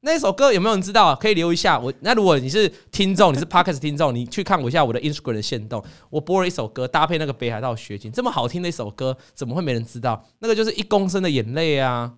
[0.03, 1.16] 那一首歌有没有人知道啊？
[1.16, 1.93] 可以留一下我。
[1.99, 10.28] 那如果你是听众，你是 Podcast 听众，你去看我一下我的 Instagram 的限动，我播了一首歌，搭配那个北海道雪景，这么好听的一首歌，怎么会没人知道？
[10.39, 12.14] 那个就是一公升的眼泪啊！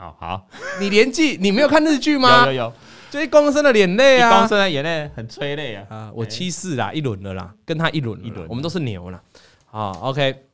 [0.00, 0.48] 哦，好，
[0.80, 2.46] 你年纪你没有看日剧吗？
[2.46, 2.72] 有有有。
[3.10, 4.28] 就一公升的眼泪啊！
[4.28, 5.86] 一公升的眼泪很催泪啊！
[5.88, 9.22] 啊，我七四啦，一轮了啦，跟他一轮一轮，我们都是牛啦。
[9.70, 10.44] 啊，OK，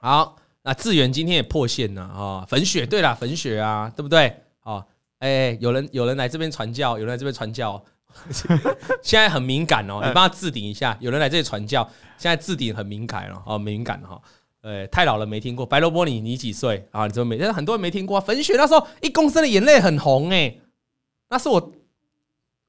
[0.00, 2.46] 好，那志远今天也破线了啊！
[2.48, 4.34] 粉雪，对啦，粉雪啊，对不对？
[4.62, 4.84] 啊，
[5.18, 7.82] 哎，有人有人来这边传教，有人来这边传教，
[9.02, 10.96] 现在很敏感哦，你帮他置顶一下。
[11.00, 11.82] 有人来这里传教，
[12.16, 14.20] 现在置顶很敏感了，哦，敏感哈。
[14.62, 15.66] 呃，太老了没听过。
[15.66, 17.06] 白萝卜，你你几岁啊？
[17.06, 17.36] 你怎么没？
[17.36, 18.18] 但是很多人没听过。
[18.18, 20.56] 粉雪那时候一公升的眼泪很红哎，
[21.28, 21.76] 那是我不知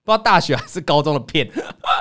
[0.06, 1.51] 道大学还是高中的片。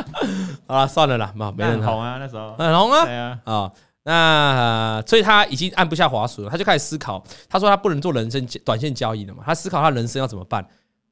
[0.66, 3.72] 好了，算了啦，没人红啊，那时候很红啊，对啊，啊。
[4.06, 7.24] 那所以他已经按不下滑鼠了，他就开始思考。
[7.48, 9.42] 他说他不能做人生短线交易了嘛？
[9.46, 10.66] 他思考他人生要怎么办。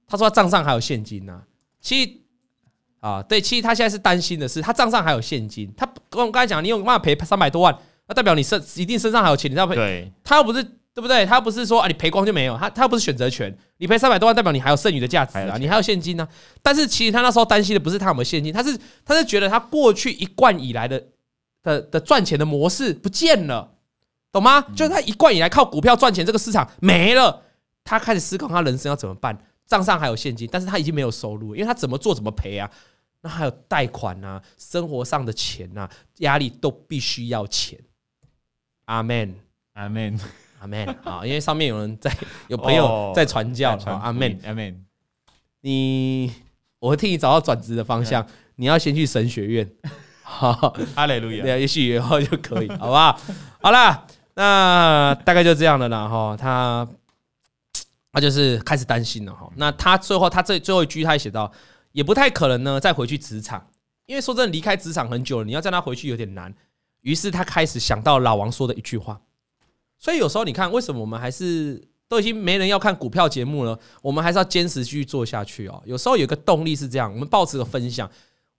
[0.07, 1.43] 他说他账上还有现金呢。
[1.81, 2.11] 其实
[3.01, 5.73] 啊，对，其实他现在是担心的是，他账上还有现金。
[5.75, 7.75] 他跟我刚才讲，你有办法赔三百多万，
[8.07, 9.75] 那代表你身一定身上还有钱，你知道赔？
[9.75, 10.63] 对，他又不是
[10.95, 11.25] 对不对？
[11.27, 12.57] 他不是说啊，你赔光就没有。
[12.57, 16.29] 他他又不是选择权，你赔三百多万，代表你还有剩余的价值啊，你还有现金呢。
[16.63, 21.03] 但是其实他那时候担心的不是他有没有现金，他是他是觉得他过去一贯以来的。
[21.65, 23.75] 的的赚钱的模式不见了，
[24.33, 24.61] 懂吗？
[24.75, 27.41] 就是他一贯以来靠股票赚钱，这个市场没了，
[27.85, 29.39] 他开始思考他人生要怎么办。
[29.65, 32.69] 账上还有现金，但是他已经没有收入，因为他怎么做怎么赔啊。
[33.21, 37.79] 那还有贷款啊，生活上的钱啊，压力都必须要钱。
[38.87, 39.33] 阿门，
[39.75, 40.19] 阿门，
[40.63, 41.27] 阿门啊！
[41.27, 44.85] 因为上面有人在，有 朋友在传教，阿门，阿门。
[45.61, 46.33] 你，
[46.79, 49.69] 我会替你找到转职的方向，你要先去神学院。
[50.23, 50.53] 好，
[50.95, 53.21] 哈利路亚，也许以后就可以，好不好？
[53.61, 56.09] 好了，那大概就这样了啦。
[56.09, 56.89] 哈，他
[58.13, 59.51] 他就是开始担心了哈。
[59.57, 61.51] 那他最后，他这最后一句，他也写到，
[61.91, 63.67] 也不太可能呢，再回去职场，
[64.07, 66.55] 因为说真的，离开职场很久了，你要叫他回去有点难。
[67.01, 69.21] 于是他开始想到老王说的一句话。
[70.03, 75.81] 所以有时候你看，为什么我们还是都已经没人要看股票节目了，我们还是要坚持继续做下去哦。
[75.87, 78.11] 有时候有个动力是这样，我们保持个分享。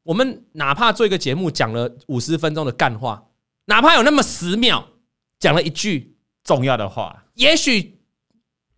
[0.03, 3.25] 我们哪怕做一个节目，讲了五十分钟的干话，
[3.65, 4.87] 哪怕有那么十秒
[5.37, 6.15] 讲了一句
[6.45, 7.99] 重要的话，也许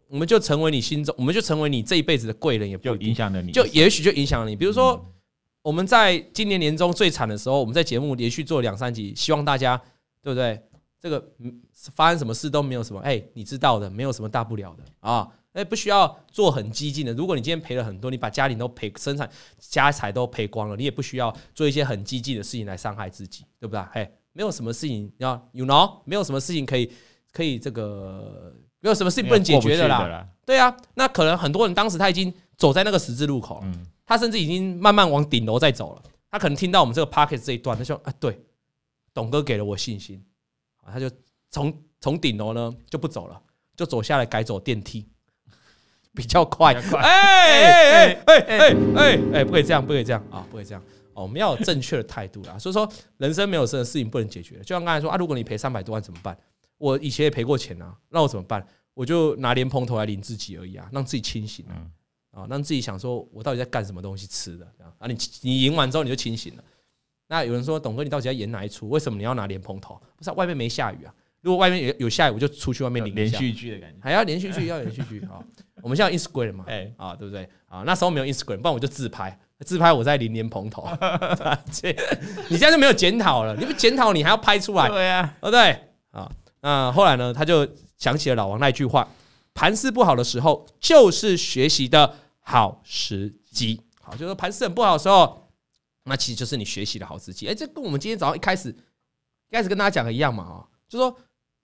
[0.08, 4.56] 我们就成为你心中，我们就成为你这一辈子的贵人，也不影响了你，就也许就影响了你。
[4.56, 5.14] 比如说，
[5.62, 9.80] 我们在今年年终最惨的时候，我们在节目连续做两三集，希望大家
[10.24, 10.60] 对不对？
[11.06, 11.24] 这个
[11.94, 15.30] 发生什么事都没有什么，哎，你知道的，没有什么大不了的啊。
[15.54, 17.14] 哎，不需要做很激进的。
[17.14, 19.30] 如果你今天赔了很多，你把家里都赔，生产
[19.60, 23.86] 家财都赔光了，你也不需要做一些很激进的事情来伤害自己，对不对？
[23.92, 26.92] 嘿，没有什么事情要，you know，没有什么事情可以
[27.32, 30.08] 可以这个，没有什么事情不能解决的啦。
[30.08, 36.02] 啦对啊，那可能很多人当时他已经走在那个十字路口，嗯，他甚至已经慢慢往顶楼在走了。
[36.32, 38.42] 他可能听到我们这个 podcast 这一段，他说：“啊，对，
[39.14, 40.28] 董哥给了我信心啊。”
[40.92, 41.10] 他就
[41.52, 43.42] 从从顶楼呢就不走了，
[43.76, 45.08] 就走下来改走电梯。
[46.14, 47.04] 比较快， 哎
[47.52, 50.82] 哎哎哎哎哎，不可以这样，不可以这样啊，不可以这样
[51.14, 52.58] 哦，我们要有正确的态度啦。
[52.58, 54.56] 所以说，人生没有什么事情不能解决。
[54.60, 56.38] 就像刚才说啊，如果你赔三百多万怎么办？
[56.78, 58.66] 我以前也赔过钱啊，那我怎么办？
[58.94, 61.84] 我就拿莲蓬头来淋自己而已啊，让自己清醒啊，
[62.32, 64.66] 啊，让自己想说我到底在干什么东西吃的
[64.98, 65.08] 啊？
[65.08, 66.64] 你你赢完之后你就清醒了。
[67.28, 68.90] 那有人说，董哥你到底要演哪一出？
[68.90, 70.00] 为什么你要拿莲蓬头？
[70.16, 71.14] 不是外面没下雨啊？
[71.42, 73.40] 如果外面有有下雨，我就出去外面淋一下。
[73.40, 75.40] 连续剧的感觉，还要连续剧，要连续剧啊。
[75.82, 76.66] 我们现在有 Instagram 嘛？
[76.68, 77.84] 哎啊，对不对啊？
[77.86, 80.88] 那时候没有 Instagram，不然我就自拍，自拍我在淋莲蓬头。
[82.50, 84.88] 你现在就没有检讨了，你不检讨，你还要拍出来？
[84.88, 85.80] 对呀，对不对
[86.12, 86.32] 啊？
[86.62, 87.32] 那后来呢？
[87.32, 87.68] 他就
[87.98, 89.08] 想起了老王那句话：
[89.54, 93.80] 盘势不好的时候，就是学习的好时机。
[94.02, 95.45] 好，就是说盘势很不好的时候，
[96.06, 97.48] 那其实就是你学习的好时机。
[97.48, 100.44] 哎，这跟我们今天早上一开始一开始跟大家讲的一样嘛？
[100.44, 101.16] 啊，就说。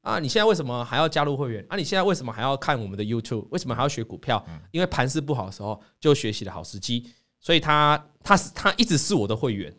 [0.02, 0.18] 啊！
[0.18, 1.64] 你现在为什么还要加入会员？
[1.70, 1.78] 啊！
[1.78, 3.46] 你现在为什么还要看我们的 YouTube？
[3.52, 4.44] 为什么还要学股票？
[4.72, 7.14] 因为盘势不好的时候就学习的好时机。
[7.40, 9.72] 所以他他是他一直是我的会员，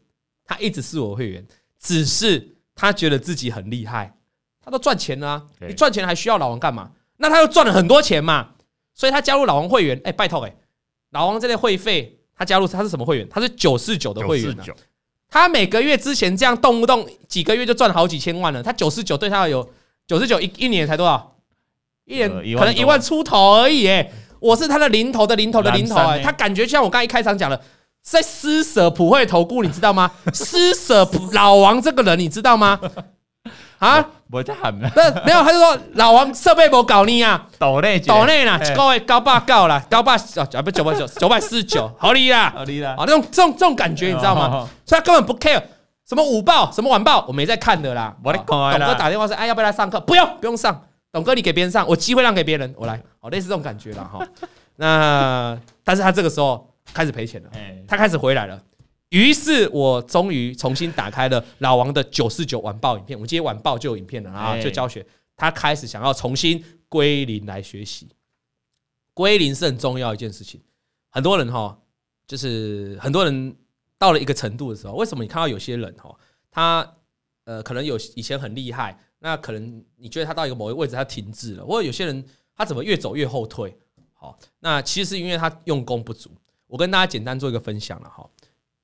[0.45, 1.45] 他一直是我的会员，
[1.77, 4.17] 只是他觉得自己很厉害，
[4.61, 5.47] 他都赚钱了啊。
[5.67, 6.93] 你赚钱还需要老王干嘛？
[7.17, 8.55] 那他又赚了很多钱嘛，
[8.95, 10.01] 所以他加入老王会员。
[10.05, 10.55] 哎，拜托哎，
[11.11, 13.29] 老王这类会费，他加入他是什么会员？
[13.31, 14.65] 他是九四九的会员啊。
[15.29, 19.69] 他每个月之前这样动不动几个月就赚好几千万了，他九四九对他有。
[20.05, 21.37] 九四九一一年才多少？
[22.05, 22.29] 一年
[22.59, 24.11] 可能一万出头而已哎！
[24.41, 26.21] 我是他的零头的零头的零头哎！
[26.21, 27.63] 他感觉像我刚才一开场讲的，
[28.03, 30.11] 在施舍普惠投顾，你知道吗？
[30.35, 32.79] 施舍老王这个人，你知道吗？
[33.83, 42.99] 啊，我在喊没有，他就说老王设备没搞你啊，抖内抖内啦，高位高八高了，高八啊不九百九九百四十九，好厉害，好厉害啊！
[43.01, 44.69] 那种这种这种感觉，你知道吗？
[44.87, 45.61] 所以他根本不 care。
[46.09, 48.15] 什么午报，什么晚报，我没在看的啦。
[48.23, 50.83] 董哥打电话说：“哎，要不要来上课？”不用，不用上。
[51.11, 53.01] 董哥，你给别人上，我机会让给别人，我来。
[53.21, 54.25] 哦，类似这种感觉了哈。
[54.77, 57.51] 那但是他这个时候开始赔钱了，
[57.89, 58.59] 他开始回来了。
[59.13, 63.17] 于是我终于重新打开了老王的九四九晚报影片。
[63.17, 65.07] 我们今天晚报就有影片了啊，就教学。
[65.37, 68.09] 他开始想要重新归零来学习。
[69.13, 70.59] 归零是很重要一件事情。
[71.11, 71.79] 很多人哈，
[72.27, 73.55] 就是很多人
[73.99, 76.17] 到了一个程度的时候，为什么你看到有些人哈，
[76.51, 76.95] 他
[77.45, 82.25] 呃可能有以前很厉害，那可能你觉得他到一个某一个位置他停滞了，或者有些人
[82.57, 83.77] 他怎么越走越后退？
[84.15, 86.31] 好，那其实是因为他用功不足。
[86.67, 88.27] 我跟大家简单做一个分享了哈。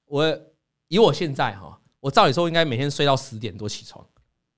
[0.08, 0.40] 我
[0.88, 4.04] 以我现在哈，我照理说应该每天睡到十点多起床，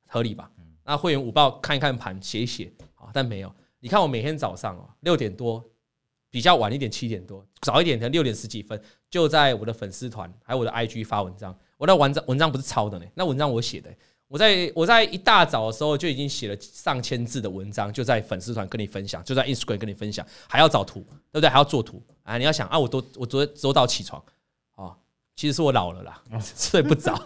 [0.07, 0.51] 合理吧？
[0.85, 3.55] 那会员午报看一看盘，写一写啊，但没有。
[3.79, 5.65] 你看我每天早上哦，六点多，
[6.31, 11.57] 比较晚一点七点多，早一点可能六点十几分，就在我的粉丝团还有我的 IG 发文章。
[11.77, 13.91] 我的文章文章不是抄的呢，那文章我写的。
[14.29, 21.01] 我在我在一大早的时候就已经写了上千字的文章，就在粉丝团跟你分享，就在 Instagram 跟你分享，还要找图，
[21.33, 21.49] 对不对？
[21.49, 22.39] 还要做图啊！
[22.39, 24.40] 你要想啊，我都我昨天周到起床啊，
[25.41, 27.19] 其实是我老了啦，睡不着，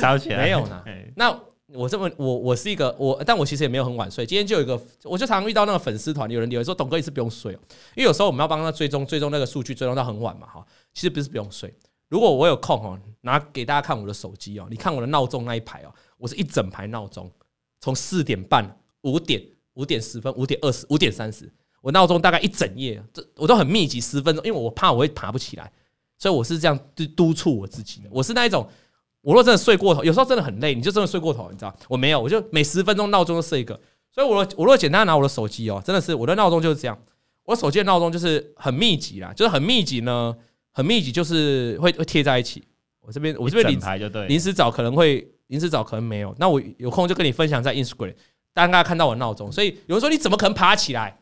[0.00, 0.82] 早起来没有呢。
[1.14, 1.38] 那。
[1.74, 4.24] 我这么我我是一个我，但我其实也没有很晚睡。
[4.24, 7.58] 今天就有一个，我就常常遇到那个粉丝团，有人有人说董哥一次不用睡哦，
[7.96, 10.64] 因为有时候我们要帮他追踪追踪那个数据，追踪到很晚嘛哈。
[10.94, 11.74] 其实不是不用睡，
[12.08, 17.28] 如果我有空哦，拿给大家看我的手机哦，你看我的闹钟那一排哦，我是一整排闹钟，
[17.80, 19.42] 从四点半、五点、
[19.74, 25.72] 五点十分、五点二十、五点三十，我闹钟大概一整夜，这我都很密集十分钟，因为我怕我会爬不起来，
[26.18, 28.68] 所以我是这样督督促我自己的，我是那一种。
[29.22, 31.76] 我若真的睡过头，有时候真的很累，你就真的睡过头，你知道？
[31.88, 33.74] 我没有，我就每十分钟闹钟都设一个。
[34.12, 36.96] 所以我，我我若简单拿我的手机哦，真的是我的闹钟就是这样。
[37.44, 40.32] 我手机的闹钟就是很密集啦，就是很密集呢，
[40.70, 42.62] 很密集，就是会会贴在一起。
[43.00, 48.14] 我这边我这边临时临时找可能会临时找可能没有，那我有空就跟你分享在 Instagram，
[48.54, 49.50] 大家看到我闹钟。
[49.50, 51.18] 所以有人说你怎么可能爬起来？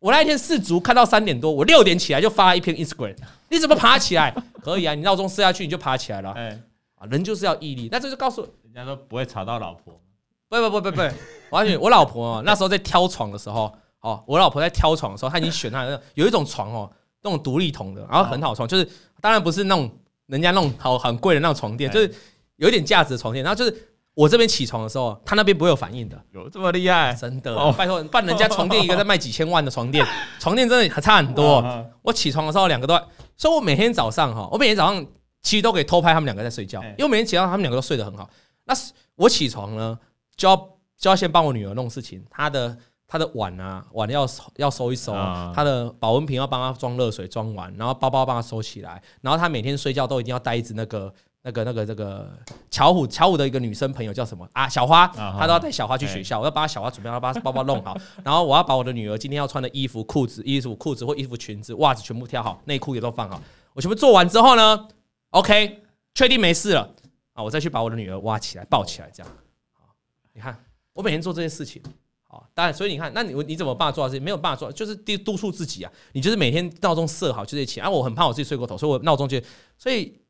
[0.00, 3.14] 我那一天四足看到三点多，我六点起来就发一篇 Instagram，
[3.50, 4.34] 你怎么爬起来？
[4.62, 6.30] 可以啊，你闹钟设下去你就爬起来了。
[6.30, 7.88] 啊，人就是要毅力。
[7.92, 10.00] 那这就告诉人家说不会吵到老婆。
[10.48, 11.02] 不不不不不，
[11.50, 16.90] 完全我老婆那时候在挑床的时候，哦，我老婆在挑床的时候，她已经选她的有一种床哦，
[17.22, 18.88] 那种独立筒的，然后很好床，就是
[19.20, 19.88] 当然不是那种
[20.26, 22.12] 人家那种好很贵的那种床垫，就是
[22.56, 23.44] 有一点价值的床垫。
[23.44, 26.22] 然后就是我这边起床的时候，他那边不会有反应的。
[26.32, 27.14] 有这么厉害？
[27.14, 30.06] 真的，拜托，不然人家床垫一个在卖几千万的床垫，
[30.38, 31.64] 床垫真的还差很多。
[32.02, 32.94] 我起床的时候两个都，
[33.36, 35.06] 所以我每天早上哈，我每天早上。
[35.42, 38.28] 其实都可以偷拍他们两个在睡觉，因为每天起床他们两个都睡得很好。
[38.66, 38.74] 那
[39.16, 39.98] 我起床呢，
[40.36, 40.54] 就要
[40.98, 42.76] 就要先帮我女儿弄事情，她的
[43.08, 45.14] 她的碗啊碗要要收一收，
[45.54, 51.10] 她的保温瓶要帮她装热水装完，然后包包帮她收起来，然后她每天睡觉都一定要带一只那个
[51.42, 52.30] 那个那个那个
[52.70, 63.40] 巧虎巧虎的一个女生朋友叫什么啊小花，她都要带小花去学校，我要帮小花准备，要把她包包弄好， 然后我要把我的女儿今天要穿的衣服裤子衣服裤子或衣服裙子袜子全部挑好，内裤也都放好，
[63.72, 64.88] 我全部做完之后呢。
[65.30, 65.80] OK，
[66.12, 66.92] 确定没事了
[67.34, 67.42] 啊！
[67.44, 69.32] 我再去把我的女儿挖起来、抱起来，这样。
[69.72, 69.84] 好，
[70.32, 71.80] 你看，我每天做这些事情，
[72.24, 74.20] 好，当然，所以你看，那你你怎么办法做到这些？
[74.20, 75.92] 没有办法做，就是督督促自己啊！
[76.14, 77.80] 你就是每天闹钟设好，就这些起。
[77.80, 79.40] 啊，我很怕我自己睡过头，所以我闹钟就，
[79.78, 80.20] 所以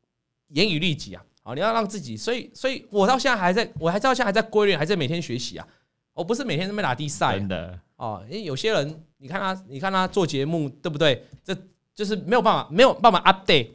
[0.53, 1.23] 严于律己啊！
[1.43, 5.67] 好，你要让自己，所以，所以我到现在还在，我还到现在还在规律，还在每天学习啊！
[6.13, 8.23] 我不是每天在那边打比赛，真的哦。
[8.29, 11.25] 因为有些人，你看他，你看他做节目，对不对？
[11.43, 11.55] 这
[11.95, 13.69] 就是没有办法，没有办法 update。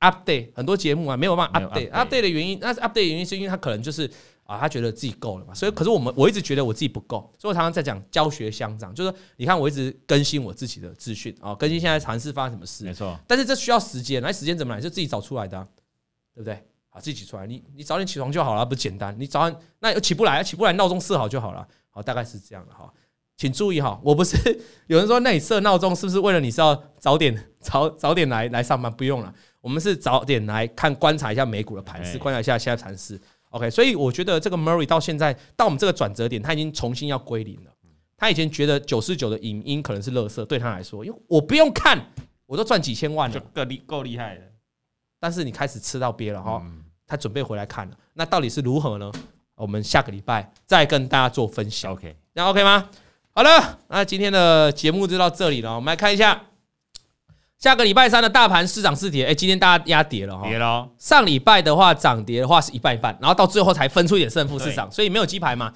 [0.00, 1.90] update 很多节目啊，没有办法 update。
[1.90, 4.10] update 的原因，那 update 的原因是因为他可能就是
[4.42, 5.54] 啊，他觉得自己够了嘛。
[5.54, 13.18] 所以，可是我们我一直觉得我自己不够，所以我常常在讲教学相长，就是说，你看我一直更新我自己的资讯啊，更新现在尝试发生什么事，没错。
[13.26, 14.80] 但是这需要时间，那时间怎么来？
[14.80, 15.66] 就自己找出来的，
[16.34, 16.62] 对不对？
[16.90, 19.14] 好，自己起出来，你你早点起床就好了，不简单。
[19.18, 21.66] 你早上那又起不来，起不来，闹钟设好就好了。
[21.90, 22.92] 好，大概是这样的哈。
[23.36, 24.36] 请注意哈，我不是
[24.86, 28.92] 有人说，那你设闹钟是不是为了你是要早点 早早点来来上班？
[28.92, 29.34] 不用了。
[29.60, 33.20] 我们是早点来看观察一下美股的盘势，观察一下现在盘势。
[33.50, 37.70] OK，所以我觉得这个 Murray 到现在到我们这个转折点，他已经重新要归零了。
[38.16, 42.00] 他以前觉得九四九的影音可能是垃圾，对他来说，因为我不用看，
[42.46, 44.42] 我都赚几千万了，就够厉够厉害的。
[45.24, 46.62] 但是你开始吃到鳖了哈，
[47.06, 49.10] 他准备回来看了，那到底是如何呢？
[49.54, 51.90] 我们下个礼拜再跟大家做分享。
[51.92, 52.90] OK，那 OK 吗？
[53.30, 56.42] 好了，那今天的节目就到这里了，我们来看一下。
[57.56, 59.24] 下个礼拜三的大盘市涨是跌？
[59.24, 60.46] 哎，今天大家压跌了哈。
[60.46, 60.86] 跌了。
[60.98, 65.72] 上礼拜的话涨跌的话是一半一半，然后到最后才分出一点胜负市场，所以没有鸡排嘛。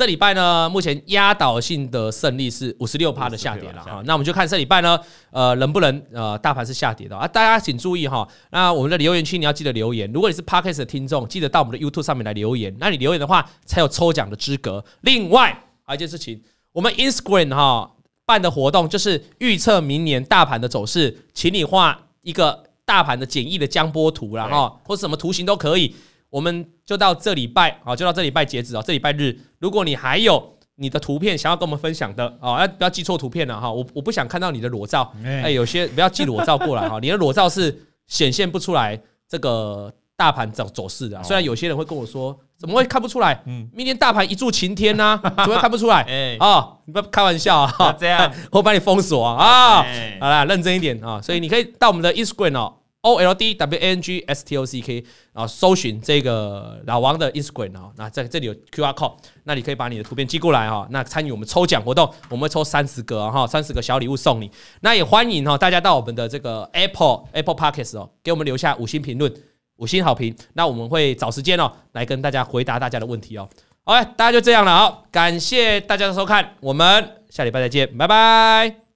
[0.00, 4.02] 这礼拜呢，目前压倒性的胜利是五十六趴的下跌了哈。
[4.06, 4.98] 那我们就看这礼拜呢，
[5.30, 7.28] 呃，能不能呃，大盘是下跌的啊？
[7.28, 8.26] 大家请注意哈。
[8.50, 12.74] 那我们的留言区你要记得留言，如果你是 Podcast 的听众，记得到我们的 YouTube 上面来留言。
[12.80, 14.82] 那你留言的话才有抽奖的资格。
[15.02, 15.50] 另外
[15.84, 16.40] 还有一件事情，
[16.72, 17.90] 我们 Instagram 哈。
[18.24, 25.94] 办的活动就是预测明年大盘的走势，请你画一个大盘的简易的江波图，然后或者什么图形都可以。
[26.30, 33.70] 我们就到这礼拜啊，就到这礼拜截止啊，这礼拜日，如果你还有你的图片想要跟我们分享的哦，要不要寄错图片了哈？
[33.70, 41.22] 我我不想看到你的裸照，哎，有些不要寄裸照过来哈，你的裸照是显现不出来这个大盘走走势的。
[41.22, 43.42] 虽然有些人会跟我说，怎么会看不出来？
[43.46, 46.02] 嗯，明天大盘一柱擎天呢， 怎么会看不出来？
[46.08, 49.84] 哎，啊，你不要开玩笑啊，这样 我把你封锁啊，
[50.20, 52.74] 好啦，认真一点啊，所以你可以到我们的 Instagram 哦。
[53.02, 58.84] O L D W A N G S T O C K 啊，搜寻这个老王的 Instagram 啊，那在这里有 Q
[58.84, 64.50] R code，那你可以把你的图片寄过来哈，那参与我们抽奖活动，我们会抽三十个哈，三十个小礼物送你。
[64.82, 69.32] 那也欢迎哈大家到我们的这个 Apple Apple Podcast 哦，给我们留下五星评论、
[69.76, 73.48] 五星好评，那我们会找时间哦来跟大家回答大家的问题哦。
[73.82, 78.89] 好，大家就这样了啊，感谢大家的收看，我们下礼拜再见，拜拜。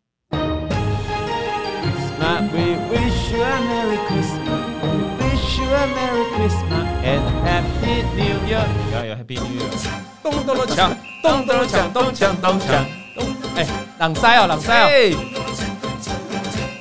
[7.05, 8.65] And Happy New Year！
[8.93, 9.69] 要有 Happy New Year！
[10.23, 12.83] 咚咚咚锵，咚咚咚锵，咚锵咚锵。
[13.57, 13.67] 哎，
[13.99, 14.89] 朗塞哦，朗塞哦！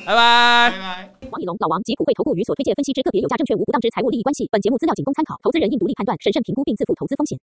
[0.06, 1.10] 拜拜拜拜。
[1.30, 4.48] 王以龙、老王及普惠投顾与所推荐分析之个别有价证券无不当之财务利益关系。
[4.52, 7.38] 本节目资料仅供参考，投资人应独立判断、审慎评估并自负投资风险。